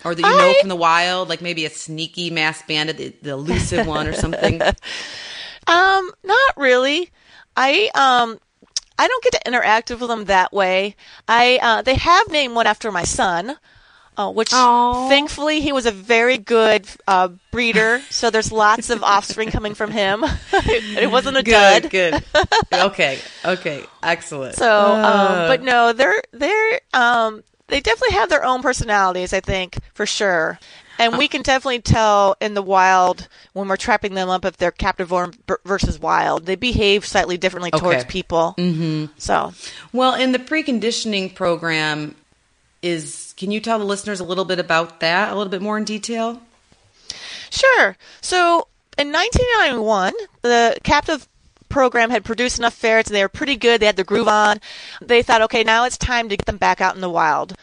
[0.04, 3.30] Or that you know from the wild, like maybe a sneaky mass bandit, the, the
[3.30, 4.60] elusive one or something?
[5.68, 7.10] Um, not really.
[7.54, 8.40] I um,
[8.98, 10.96] I don't get to interact with them that way.
[11.28, 13.56] I uh, they have named one after my son.
[14.16, 15.08] Uh, which Aww.
[15.08, 19.92] thankfully he was a very good uh, breeder, so there's lots of offspring coming from
[19.92, 20.24] him.
[20.52, 21.90] it wasn't a good, dud.
[21.90, 22.24] Good.
[22.72, 23.20] Okay.
[23.44, 23.84] Okay.
[24.02, 24.56] Excellent.
[24.56, 29.78] So, um, but no, they're they're um, they definitely have their own personalities, I think,
[29.94, 30.58] for sure.
[30.98, 34.72] And we can definitely tell in the wild when we're trapping them up if they're
[34.72, 35.12] captive
[35.64, 36.46] versus wild.
[36.46, 37.78] They behave slightly differently okay.
[37.78, 38.54] towards people.
[38.58, 39.12] Mm-hmm.
[39.16, 39.52] So,
[39.92, 42.16] well, in the preconditioning program,
[42.82, 45.78] is can you tell the listeners a little bit about that, a little bit more
[45.78, 46.42] in detail?
[47.50, 47.96] Sure.
[48.20, 51.28] So, in 1991, the captive
[51.68, 53.80] program had produced enough ferrets and they were pretty good.
[53.80, 54.60] They had the groove on.
[55.00, 57.54] They thought, okay, now it's time to get them back out in the wild.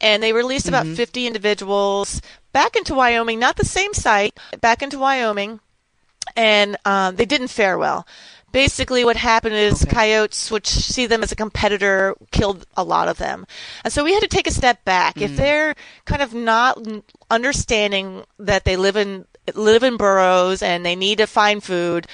[0.00, 0.94] And they released about mm-hmm.
[0.94, 5.60] 50 individuals back into Wyoming, not the same site, back into Wyoming.
[6.36, 8.06] And um, they didn't fare well
[8.52, 9.92] basically what happened is Okay.
[9.92, 13.46] coyotes which see them as a competitor killed a lot of them
[13.84, 15.22] and so we had to take a step back Mm.
[15.22, 16.78] if they're kind of not
[17.30, 22.06] understanding that they live in live in burrows and they need to find food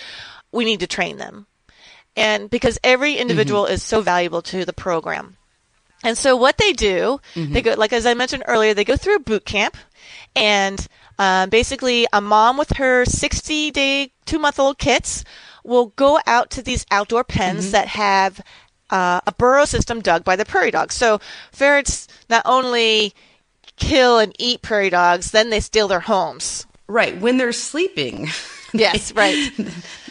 [0.57, 1.47] we need to train them
[2.17, 3.75] and because every individual Mm-hmm.
[3.75, 5.37] is so valuable to the program
[6.05, 7.53] and so what they do, Mm-hmm.
[7.55, 9.77] they go like as I mentioned earlier, they go through a boot camp,
[10.37, 10.79] and
[11.19, 15.25] um, basically a mom with her 60 day, two month old kits
[15.65, 17.73] will go out to these outdoor pens Mm-hmm.
[17.73, 18.41] that have
[18.91, 20.95] uh, a burrow system dug by the prairie dogs.
[20.95, 21.19] So
[21.51, 23.15] ferrets not only
[23.77, 26.67] kill and eat prairie dogs, then they steal their homes.
[26.87, 27.19] Right.
[27.19, 28.29] When they're sleeping.
[28.73, 29.53] Yes, right.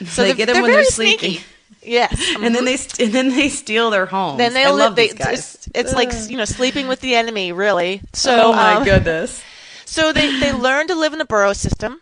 [0.06, 1.20] So they get them when they're sleeping.
[1.32, 1.46] sneaky.
[1.84, 2.36] Yes.
[2.42, 4.38] And then they st- and then they steal their homes.
[4.40, 4.76] then they live.
[4.76, 5.56] love They, these guys.
[5.56, 8.02] it's, it's like you know sleeping with the enemy, really.
[8.14, 9.44] So oh my um, goodness.
[9.86, 12.02] So they, they learn to live in the burrow system.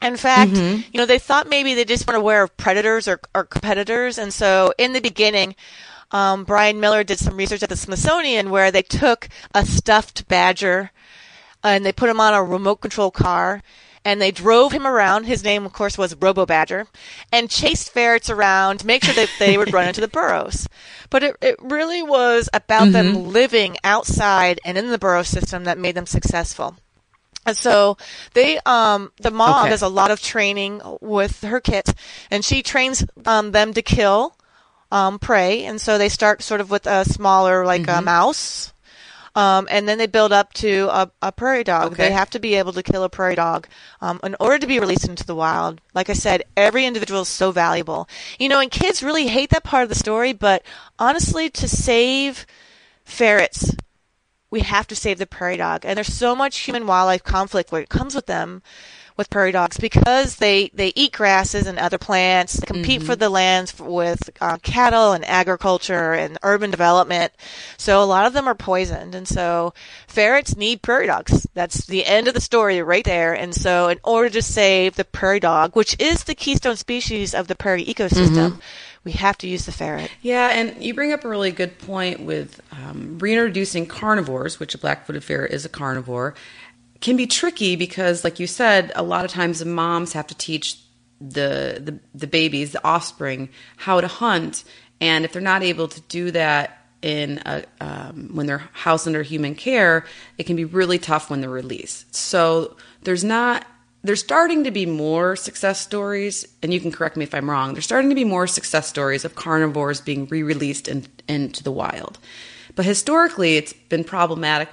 [0.00, 0.80] In fact, Mm-hmm.
[0.92, 4.16] you know, they thought maybe they just weren't aware of predators or, or competitors.
[4.18, 5.54] And so in the beginning,
[6.10, 10.90] um, Brian Miller did some research at the Smithsonian where they took a stuffed badger
[11.62, 13.62] and they put him on a remote control car
[14.04, 15.24] and they drove him around.
[15.24, 16.86] His name, of course, was Robo Badger,
[17.30, 20.68] and chased ferrets around to make sure that they would run into the burrows.
[21.10, 22.92] But it, it really was about Mm-hmm.
[22.92, 26.76] them living outside and in the burrow system that made them successful.
[27.44, 27.96] And so
[28.34, 29.68] they, um, the mom Okay.
[29.68, 31.92] does a lot of training with her kit,
[32.30, 34.36] and she trains um, them to kill
[34.92, 35.64] um, prey.
[35.64, 37.98] And so they start sort of with a smaller, like Mm-hmm.
[37.98, 38.71] a mouse,
[39.34, 41.92] um, and then they build up to a, a prairie dog.
[41.92, 42.08] Okay.
[42.08, 43.66] They have to be able to kill a prairie dog
[44.00, 45.80] um, in order to be released into the wild.
[45.94, 48.08] Like I said, every individual is so valuable.
[48.38, 50.62] You know, and kids really hate that part of the story, but
[50.98, 52.46] honestly, to save
[53.04, 53.74] ferrets,
[54.50, 55.84] we have to save the prairie dog.
[55.84, 58.62] And there's so much human wildlife conflict where it comes with them,
[59.16, 63.28] with prairie dogs, because they, they eat grasses and other plants, they compete for the
[63.28, 67.32] lands with uh, cattle and agriculture and urban development.
[67.76, 69.14] So a lot of them are poisoned.
[69.14, 69.74] And so
[70.06, 71.46] ferrets need prairie dogs.
[71.54, 73.34] That's the end of the story right there.
[73.34, 77.48] And so in order to save the prairie dog, which is the keystone species of
[77.48, 78.60] the prairie ecosystem,
[79.04, 80.12] we have to use the ferret.
[80.22, 84.78] Yeah, and you bring up a really good point with um, reintroducing carnivores, which a
[84.78, 86.34] black-footed ferret is a carnivore,
[87.02, 90.34] can be tricky because, like you said, a lot of times the moms have to
[90.34, 90.78] teach
[91.20, 94.64] the the, the babies, the offspring, how to hunt,
[95.00, 99.22] and if they're not able to do that in a, um, when they're housed under
[99.22, 100.06] human care,
[100.38, 102.14] it can be really tough when they're released.
[102.14, 103.66] So there's not
[104.04, 107.72] there's starting to be more success stories, and you can correct me if I'm wrong.
[107.72, 112.18] There's starting to be more success stories of carnivores being re-released in, into the wild,
[112.74, 114.68] but historically, it's been problematic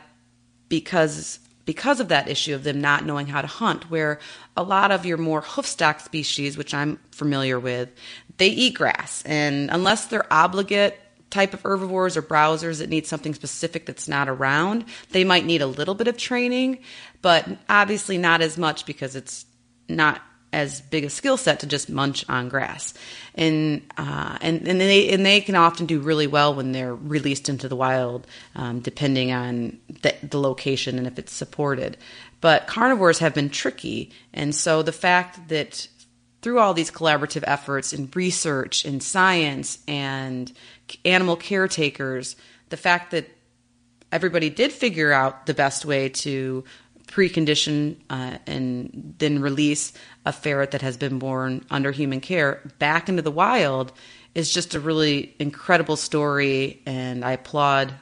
[0.67, 1.39] because
[1.69, 3.91] because of that issue of them not knowing how to hunt.
[3.91, 4.17] Where
[4.57, 7.89] a lot of your more hoofstock species, which I'm familiar with,
[8.37, 13.35] they eat grass, and unless they're obligate type of herbivores or browsers that need something
[13.35, 16.79] specific that's not around, they might need a little bit of training,
[17.21, 19.45] but obviously not as much because it's
[19.87, 22.93] not as big a skill set to just munch on grass.
[23.35, 27.49] And uh, and and they and they can often do really well when they're released
[27.49, 31.97] into the wild, um, depending on the, the location and if it's supported.
[32.41, 35.87] But carnivores have been tricky, and so the fact that
[36.41, 40.51] through all these collaborative efforts in research in science and
[41.03, 42.37] animal caretakers,
[42.69, 43.29] the fact that
[44.11, 46.63] everybody did figure out the best way to
[47.09, 49.93] precondition uh, and then release
[50.25, 52.61] a ferret that has been born under human care.
[52.79, 53.91] Back into the wild
[54.35, 57.93] is just a really incredible story and I applaud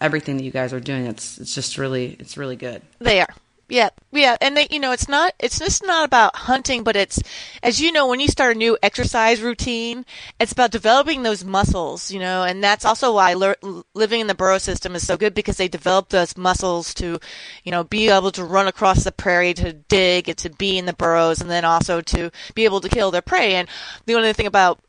[0.00, 1.06] everything that you guys are doing.
[1.06, 2.82] It's it's just really it's really good.
[2.98, 3.28] They are.
[3.72, 7.22] Yeah, yeah, and they, you know, it's not, it's just not about hunting, but it's,
[7.62, 10.04] as you know, when you start a new exercise routine,
[10.38, 13.56] it's about developing those muscles, you know, and that's also why lear-
[13.94, 17.18] living in the burrow system is so good because they develop those muscles to,
[17.64, 20.84] you know, be able to run across the prairie to dig and to be in
[20.84, 23.54] the burrows, and then also to be able to kill their prey.
[23.54, 23.70] And
[24.04, 24.80] the only thing about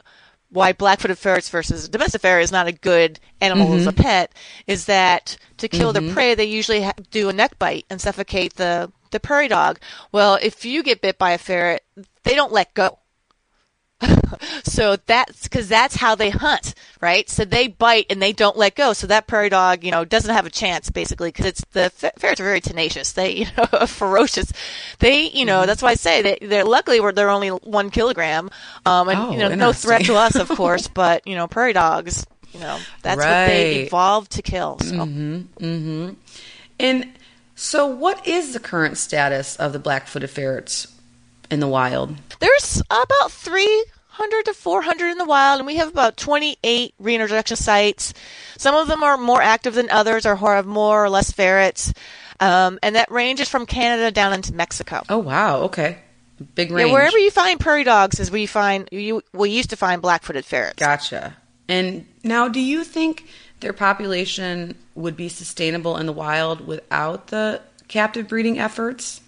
[0.53, 4.01] why black-footed ferrets versus domestic ferret is not a good animal as a mm-hmm.
[4.01, 4.33] pet
[4.67, 6.13] is that to kill their mm-hmm.
[6.13, 9.79] prey they usually ha- do a neck bite and suffocate the the prairie dog.
[10.11, 11.83] Well, if you get bit by a ferret,
[12.23, 12.99] they don't let go.
[14.63, 17.29] so that's because that's how they hunt, right?
[17.29, 18.93] So they bite and they don't let go.
[18.93, 22.39] So that prairie dog, you know, doesn't have a chance basically because it's the ferrets
[22.39, 23.13] are very tenacious.
[23.13, 24.51] They, you know, ferocious.
[24.99, 25.67] They, you know, mm-hmm.
[25.67, 28.49] that's why I say that they're luckily we're they're only one kilogram,
[28.85, 31.73] um, and Oh, you know, no threat to us, of course, but you know, prairie
[31.73, 34.79] dogs, you know, that's what they evolved to kill.
[34.79, 34.95] So.
[34.95, 36.13] Mm-hmm, mm-hmm.
[36.79, 37.13] and
[37.55, 40.87] so what is the current status of the black-footed ferrets
[41.49, 43.31] in the wild There's about
[44.17, 48.13] 100 to 400 in the wild, and we have about 28 reintroduction sites.
[48.57, 51.91] Some of them are more active than others, or have more or less ferrets.
[52.39, 55.01] Um, and that ranges from Canada down into Mexico.
[55.09, 55.97] Oh wow, okay,
[56.53, 56.89] big range.
[56.89, 59.23] Yeah, wherever you find prairie dogs is where you find you.
[59.33, 60.77] We used to find black-footed ferrets.
[60.77, 61.35] Gotcha.
[61.67, 63.27] And now, do you think
[63.61, 69.21] their population would be sustainable in the wild without the captive breeding efforts?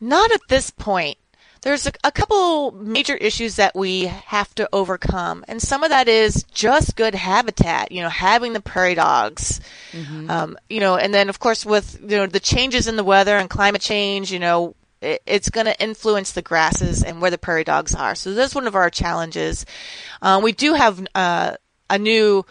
[0.00, 1.18] Not at this point.
[1.62, 6.08] There's a, a, couple major issues that we have to overcome, and some of that
[6.08, 7.92] is just good habitat.
[7.92, 9.60] You know, having the prairie dogs.
[9.92, 10.30] Mm-hmm.
[10.30, 13.36] Um, you know, and then of course with you know the changes in the weather
[13.36, 14.32] and climate change.
[14.32, 18.14] You know, it, it's going to influence the grasses and where the prairie dogs are.
[18.14, 19.66] So that's one of our challenges.
[20.22, 21.54] Uh, we do have uh,
[21.90, 22.44] a new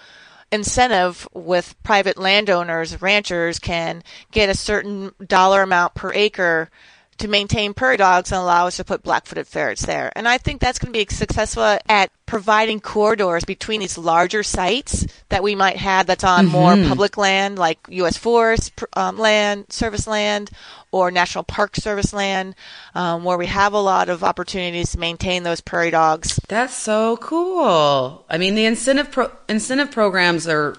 [0.51, 6.69] incentive with private landowners, ranchers can get a certain dollar amount per acre
[7.17, 10.11] to maintain prairie dogs and allow us to put black-footed ferrets there.
[10.15, 15.05] And I think that's going to be successful at providing corridors between these larger sites
[15.29, 16.51] that we might have that's on mm-hmm.
[16.51, 18.17] more public land, like U.S.
[18.17, 20.51] Forest um, land, service land,
[20.91, 22.55] or National Park Service land,
[22.95, 26.39] um, where we have a lot of opportunities to maintain those prairie dogs.
[26.47, 28.25] That's so cool.
[28.29, 30.77] I mean, the incentive pro- incentive programs are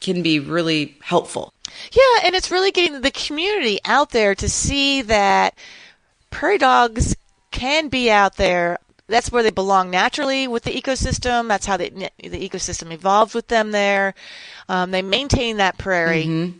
[0.00, 1.52] can be really helpful.
[1.92, 5.56] Yeah, and it's really getting the community out there to see that
[6.30, 7.16] prairie dogs
[7.50, 8.78] can be out there.
[9.06, 11.48] That's where they belong naturally with the ecosystem.
[11.48, 14.14] That's how the the ecosystem evolved with them there.
[14.68, 16.58] Um, they maintain that prairie, mm-hmm.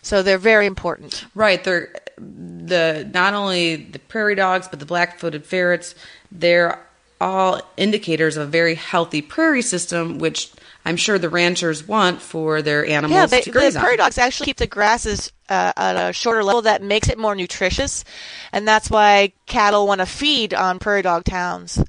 [0.00, 1.26] so they're very important.
[1.34, 1.62] Right.
[1.62, 5.94] They're the not only the prairie dogs but the black-footed ferrets.
[6.32, 6.80] They're
[7.20, 10.50] all indicators of a very healthy prairie system, which
[10.84, 14.18] I'm sure the ranchers want for their animals yeah, they, to graze the prairie dogs
[14.18, 18.04] actually keep the grasses uh, at a shorter level that makes it more nutritious,
[18.52, 21.82] and that's why cattle want to feed on prairie dog towns.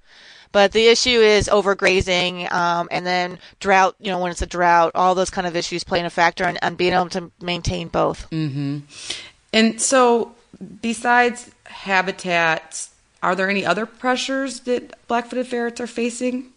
[0.52, 3.96] But the issue is overgrazing, um, and then drought.
[4.00, 6.58] You know, when it's a drought, all those kind of issues playing a factor in,
[6.62, 8.30] in being able to maintain both.
[8.32, 8.80] Mm-hmm.
[9.54, 10.36] And so,
[10.82, 12.90] besides habitats,
[13.24, 16.52] are there any other pressures that black-footed ferrets are facing?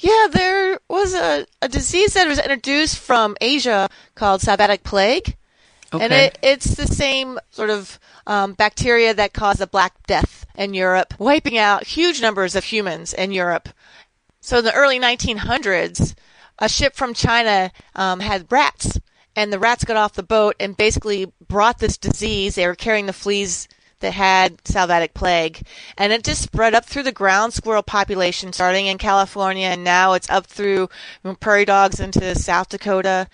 [0.00, 5.36] Yeah, there was a, a disease that was introduced from Asia called sylvatic plague.
[5.92, 6.04] Okay.
[6.04, 10.72] And it, it's the same sort of um, bacteria that caused the Black Death in
[10.72, 13.68] Europe, wiping out huge numbers of humans in Europe.
[14.40, 16.14] So in the early 1900s,
[16.58, 18.98] a ship from China um, had rats,
[19.36, 22.54] and the rats got off the boat and basically brought this disease.
[22.54, 23.68] They were carrying the fleas
[24.00, 25.62] that had sylvatic plague.
[25.96, 30.14] And it just spread up through the ground squirrel population, starting in California, and now
[30.14, 30.88] it's up through
[31.40, 33.28] prairie dogs into South Dakota.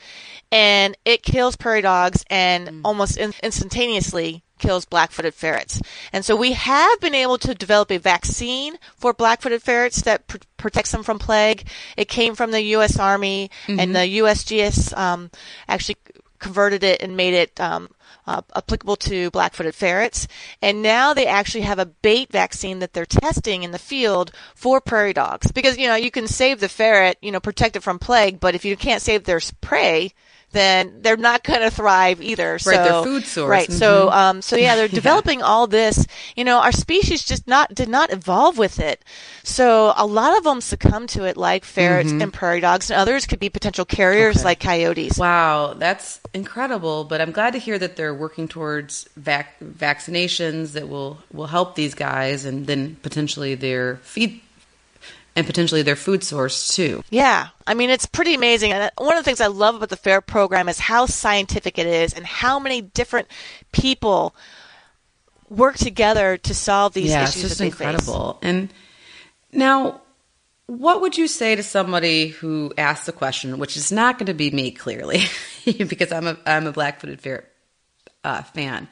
[0.53, 2.81] And it kills prairie dogs and mm.
[2.85, 5.81] almost in- instantaneously kills black-footed ferrets.
[6.13, 10.39] And so we have been able to develop a vaccine for black-footed ferrets that pr-
[10.57, 11.67] protects them from plague.
[11.97, 12.99] It came from the U.S.
[12.99, 13.81] Army, mm-hmm.
[13.81, 15.31] and the USGS um,
[15.69, 15.97] actually
[16.39, 17.89] converted it and made it um,
[18.27, 20.27] uh, applicable to black-footed ferrets.
[20.61, 24.81] And now they actually have a bait vaccine that they're testing in the field for
[24.81, 25.53] prairie dogs.
[25.53, 28.55] Because, you know, you can save the ferret, you know, protect it from plague, but
[28.55, 30.13] if you can't save their prey,
[30.53, 32.59] then they're not going to thrive either.
[32.59, 33.49] So, right, their food source.
[33.49, 33.69] Right.
[33.69, 33.79] Mm-hmm.
[33.79, 35.47] So, um, so yeah, they're developing yeah.
[35.47, 36.07] all this.
[36.35, 39.03] You know, our species just not did not evolve with it.
[39.43, 42.23] So a lot of them succumb to it, like ferrets mm-hmm.
[42.23, 44.45] and prairie dogs, and others could be potential carriers, okay.
[44.45, 45.19] like coyotes.
[45.19, 47.05] Wow, that's incredible.
[47.05, 51.75] But I'm glad to hear that they're working towards vac- vaccinations that will will help
[51.75, 54.41] these guys, and then potentially their feed
[55.37, 57.05] and potentially their food source too.
[57.11, 57.49] Yeah.
[57.67, 58.73] I mean, it's pretty amazing.
[58.73, 61.87] And one of the things I love about the FAIR program is how scientific it
[61.87, 63.29] is and how many different
[63.71, 64.35] people
[65.51, 67.37] work together to solve these yeah, issues.
[67.37, 68.33] Yeah, it's just incredible.
[68.33, 68.49] Face.
[68.49, 68.75] And
[69.53, 70.01] now,
[70.67, 74.35] what would you say to somebody who asks the question, which is not going to
[74.35, 75.25] be me clearly,
[75.65, 77.47] because I'm a I'm a black-footed ferret
[78.25, 78.89] uh, fan,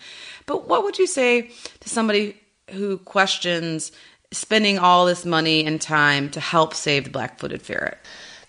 [0.46, 2.36] but what would you say to somebody
[2.70, 3.90] who questions
[4.32, 7.98] spending all this money and time to help save the black-footed ferret?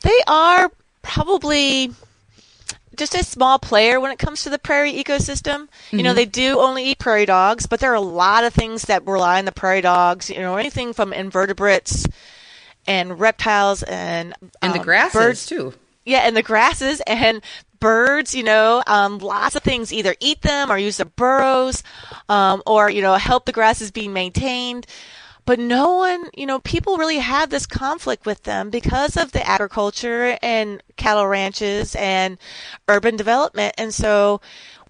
[0.01, 0.71] They are
[1.01, 1.91] probably
[2.95, 5.67] just a small player when it comes to the prairie ecosystem.
[5.67, 5.97] Mm-hmm.
[5.97, 6.15] You know, mm-hmm.
[6.17, 9.39] they do only eat prairie dogs, but there are a lot of things that rely
[9.39, 10.29] on the prairie dogs.
[10.29, 12.05] You know, anything from invertebrates
[12.87, 15.45] and reptiles and and um, the grasses birds.
[15.45, 15.73] too.
[16.05, 17.41] Yeah, and the grasses and
[17.79, 18.35] birds.
[18.35, 21.83] You know, um, lots of things either eat them or use their burrows,
[22.29, 24.87] um, or you know help the grasses being maintained.
[25.45, 29.47] But no one, you know, people really have this conflict with them because of the
[29.47, 32.37] agriculture and cattle ranches and
[32.87, 33.75] urban development.
[33.77, 34.41] And so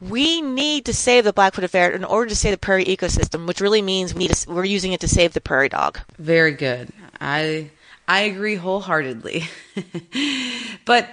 [0.01, 3.61] we need to save the black-footed ferret in order to save the prairie ecosystem, which
[3.61, 5.99] really means we need to, we're using it to save the prairie dog.
[6.17, 6.89] Very good.
[7.19, 7.69] I
[8.07, 9.45] I agree wholeheartedly.
[10.85, 11.09] but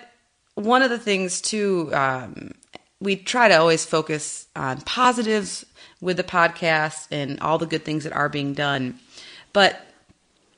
[0.54, 2.52] one of the things too, um,
[3.00, 5.64] we try to always focus on positives
[6.00, 8.98] with the podcast and all the good things that are being done.
[9.52, 9.80] But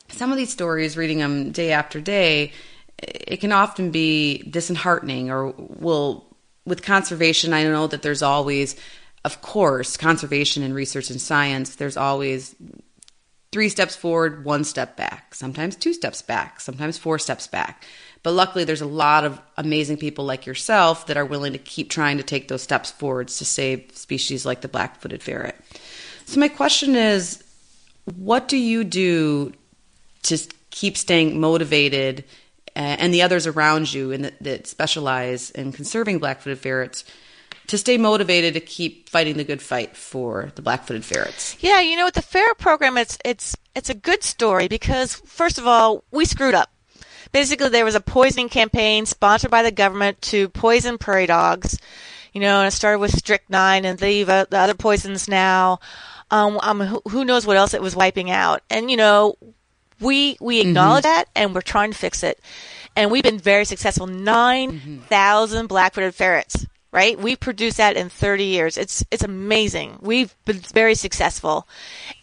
[0.09, 2.53] some of these stories, reading them day after day,
[2.99, 6.25] it can often be disheartening or will
[6.65, 8.77] with conservation i know that there's always
[9.25, 12.55] of course conservation and research and science there's always
[13.53, 17.85] three steps forward one step back sometimes two steps back sometimes four steps back.
[18.25, 21.91] But luckily there's a lot of amazing people like yourself that are willing to keep
[21.91, 25.55] trying to take those steps forwards to save species like the black-footed ferret.
[26.25, 27.44] So my question is
[28.17, 29.53] what do you do
[30.23, 30.39] to
[30.71, 32.25] keep staying motivated
[32.77, 37.05] uh, and the others around you and that, that specialize in conserving black-footed ferrets
[37.67, 41.57] to stay motivated to keep fighting the good fight for the black-footed ferrets.
[41.61, 45.59] Yeah, you know, with the ferret program, it's it's it's a good story because first
[45.59, 46.71] of all, we screwed up.
[47.33, 51.79] Basically, there was a poisoning campaign sponsored by the government to poison prairie dogs.
[52.33, 55.79] You know, and it started with strychnine and the, the other poisons now.
[56.31, 58.63] Um, um, who, who knows what else it was wiping out?
[58.71, 59.37] And you know,
[60.01, 60.69] we we mm-hmm.
[60.69, 61.15] acknowledge mm-hmm.
[61.15, 62.41] that and we're trying to fix it.
[62.97, 64.07] And we've been very successful.
[64.07, 65.67] 9,000 mm-hmm.
[65.67, 67.19] black-footed ferrets, right?
[67.19, 68.79] We produced that in 30 years.
[68.79, 69.99] It's it's amazing.
[70.01, 71.67] We've been very successful.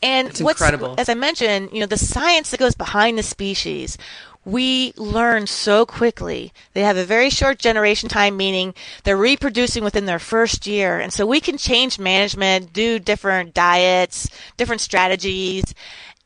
[0.01, 0.95] And it's what's incredible.
[0.97, 3.97] as I mentioned, you know, the science that goes behind the species
[4.43, 6.51] we learn so quickly.
[6.73, 8.73] They have a very short generation time, meaning
[9.03, 10.99] they're reproducing within their first year.
[10.99, 15.63] And so we can change management, do different diets, different strategies,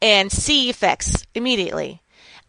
[0.02, 2.02] and see effects immediately.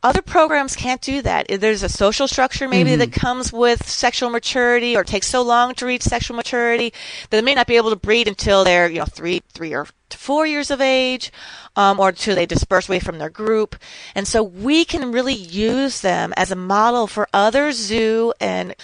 [0.06, 1.48] Other programs can't do that.
[1.48, 3.00] There's a social structure maybe mm-hmm.
[3.00, 6.92] that comes with sexual maturity or takes so long to reach sexual maturity
[7.22, 9.88] that they may not be able to breed until they're, you know, three, three or
[10.10, 11.32] four years of age,
[11.74, 13.74] um, or until they disperse away from their group.
[14.14, 18.76] And so we can really use them as a model for other zoo and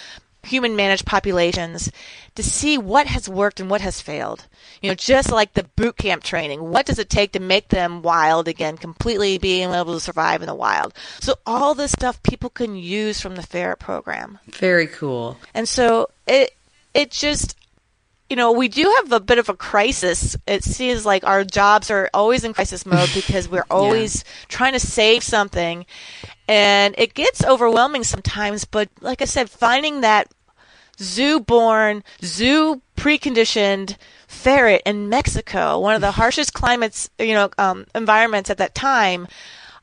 [0.44, 1.90] human managed populations
[2.34, 4.46] to see what has worked and what has failed.
[4.80, 8.02] You know, just like the boot camp training, what does it take to make them
[8.02, 10.94] wild again, completely being able to survive in the wild?
[11.20, 14.38] So all this stuff people can use from the ferret program.
[14.48, 15.38] Very cool.
[15.54, 16.54] And so it
[16.94, 17.56] it just
[18.32, 20.38] you know, we do have a bit of a crisis.
[20.46, 24.46] It seems like our jobs are always in crisis mode because we're always yeah.
[24.48, 25.84] trying to save something.
[26.48, 30.32] And it gets overwhelming sometimes, but like I said, finding that
[30.98, 37.84] zoo born, zoo preconditioned ferret in Mexico, one of the harshest climates, you know, um,
[37.94, 39.28] environments at that time,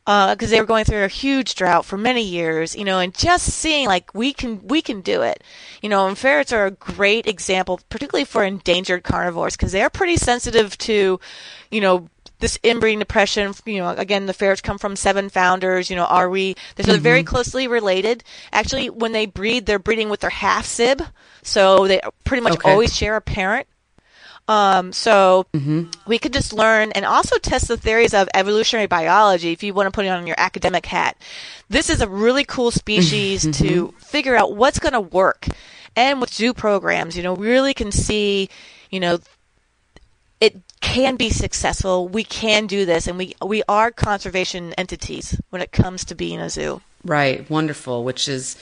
[0.06, 3.16] because uh, they were going through a huge drought for many years, you know, and
[3.16, 5.44] just seeing like we can we can do it,
[5.82, 10.18] you know, and ferrets are a great example, particularly for endangered carnivores, because they're pretty
[10.18, 11.20] sensitive to,
[11.70, 13.54] you know, this inbreeding depression.
[13.66, 15.90] You know, again, the ferrets come from seven founders.
[15.90, 16.56] You know, are we?
[16.76, 17.04] They're mm-hmm.
[17.04, 18.24] very closely related.
[18.52, 21.04] Actually, when they breed, they're breeding with their half sib,
[21.44, 22.72] so they pretty much okay.
[22.72, 23.68] always share a parent.
[24.50, 25.84] Um, so mm-hmm.
[26.08, 29.86] we could just learn and also test the theories of evolutionary biology if you want
[29.86, 31.16] to put it on your academic hat.
[31.70, 33.64] This is a really cool species mm-hmm.
[33.64, 35.46] to figure out what's going to work.
[35.96, 38.50] And with zoo programs, you know, we really can see,
[38.90, 39.20] you know,
[40.42, 42.08] it can be successful.
[42.08, 46.40] We can do this, and we we are conservation entities when it comes to being
[46.40, 46.82] a zoo.
[47.04, 48.06] Right, wonderful.
[48.06, 48.56] Which is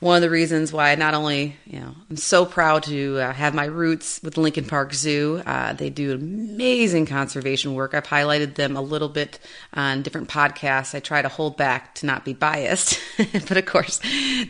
[0.00, 3.54] one of the reasons why not only you know I'm so proud to uh, have
[3.54, 5.42] my roots with Lincoln Park Zoo.
[5.44, 7.94] Uh, they do amazing conservation work.
[7.94, 9.38] I've highlighted them a little bit
[9.74, 10.94] on different podcasts.
[10.94, 14.00] I try to hold back to not be biased, but of course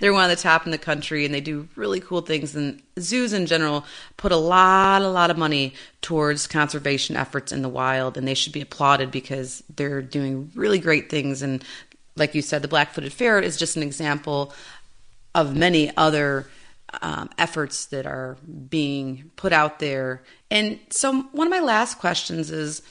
[0.01, 2.55] they're one of the top in the country, and they do really cool things.
[2.55, 3.85] And zoos in general
[4.17, 8.35] put a lot, a lot of money towards conservation efforts in the wild, and they
[8.35, 11.43] should be applauded because they're doing really great things.
[11.43, 11.65] And
[12.17, 14.53] like you said, the black-footed ferret is just an example
[15.39, 16.47] of many other
[17.01, 18.37] um, efforts that are
[18.69, 20.23] being put out there.
[20.51, 22.83] And so, one of my last questions is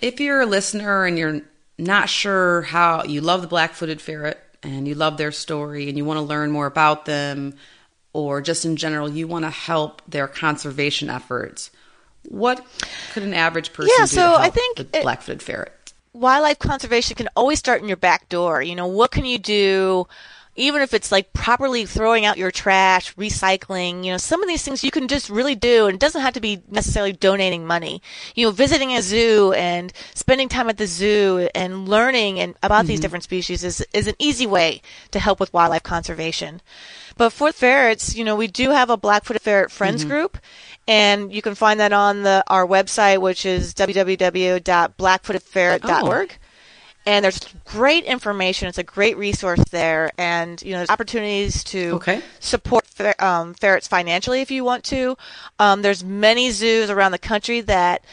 [0.00, 1.40] if you're a listener and you're
[1.78, 5.98] not sure how you love the black footed ferret and you love their story and
[5.98, 7.54] you want to learn more about them,
[8.12, 11.70] or just in general, you want to help their conservation efforts,
[12.28, 12.64] what
[13.12, 15.72] could an average person yeah, do so I think the black footed ferret?
[16.12, 18.62] Wildlife conservation can always start in your back door.
[18.62, 20.06] You know, what can you do?
[20.56, 24.62] Even if it's like properly throwing out your trash, recycling, you know, some of these
[24.62, 28.02] things you can just really do and it doesn't have to be necessarily donating money.
[28.34, 32.80] You know, visiting a zoo and spending time at the zoo and learning and about
[32.80, 32.88] mm-hmm.
[32.88, 34.80] these different species is, is an easy way
[35.10, 36.60] to help with wildlife conservation.
[37.16, 40.10] But for ferrets, you know, we do have a Black-footed ferret friends mm-hmm.
[40.10, 40.38] group
[40.88, 46.32] and you can find that on the our website, which is www.blackfootedferret.org.
[46.32, 46.45] Oh.
[47.06, 48.68] And there's great information.
[48.68, 52.20] It's a great resource there, and you know there's opportunities to okay.
[52.40, 55.16] support fer- um, ferrets financially if you want to.
[55.60, 58.04] Um, there's many zoos around the country that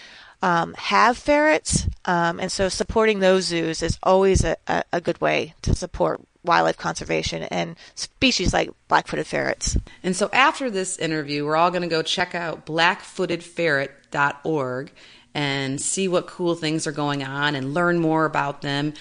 [0.43, 5.19] um, have ferrets, um, and so supporting those zoos is always a, a, a good
[5.19, 9.75] way to support wildlife conservation and species like black-footed ferrets.
[10.03, 14.91] And so after this interview, we're all going to go check out blackfootedferret.org
[15.33, 18.93] and see what cool things are going on and learn more about them.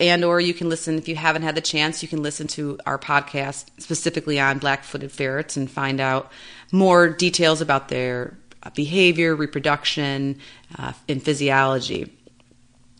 [0.00, 2.78] And or you can listen if you haven't had the chance, you can listen to
[2.86, 6.30] our podcast specifically on black-footed ferrets and find out
[6.70, 8.38] more details about their
[8.74, 10.38] behavior, reproduction,
[10.78, 12.12] uh, and physiology.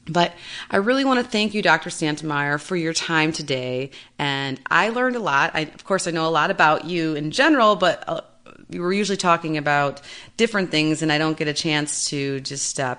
[0.09, 0.33] But
[0.71, 1.91] I really want to thank you, Dr.
[1.91, 3.91] Santymire, for your time today.
[4.19, 5.51] And I learned a lot.
[5.55, 8.23] I, of course, I know a lot about you in general, but uh,
[8.71, 10.01] we're usually talking about
[10.37, 12.97] different things, and I don't get a chance to just uh,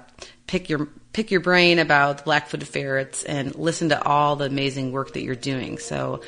[0.48, 4.92] pick your pick your brain about the black-footed ferrets and listen to all the amazing
[4.92, 5.80] work that you're doing.
[5.80, 6.22] So,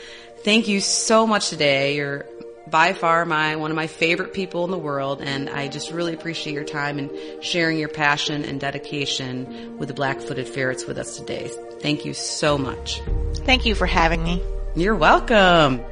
[0.43, 1.95] thank you so much today.
[1.95, 2.25] You're
[2.69, 6.13] by far my one of my favorite people in the world and I just really
[6.13, 7.11] appreciate your time and
[7.43, 11.51] sharing your passion and dedication with the black-footed ferrets with us today.
[11.81, 13.01] Thank you so much.
[13.45, 14.41] Thank you for having me.
[14.75, 15.83] You're welcome.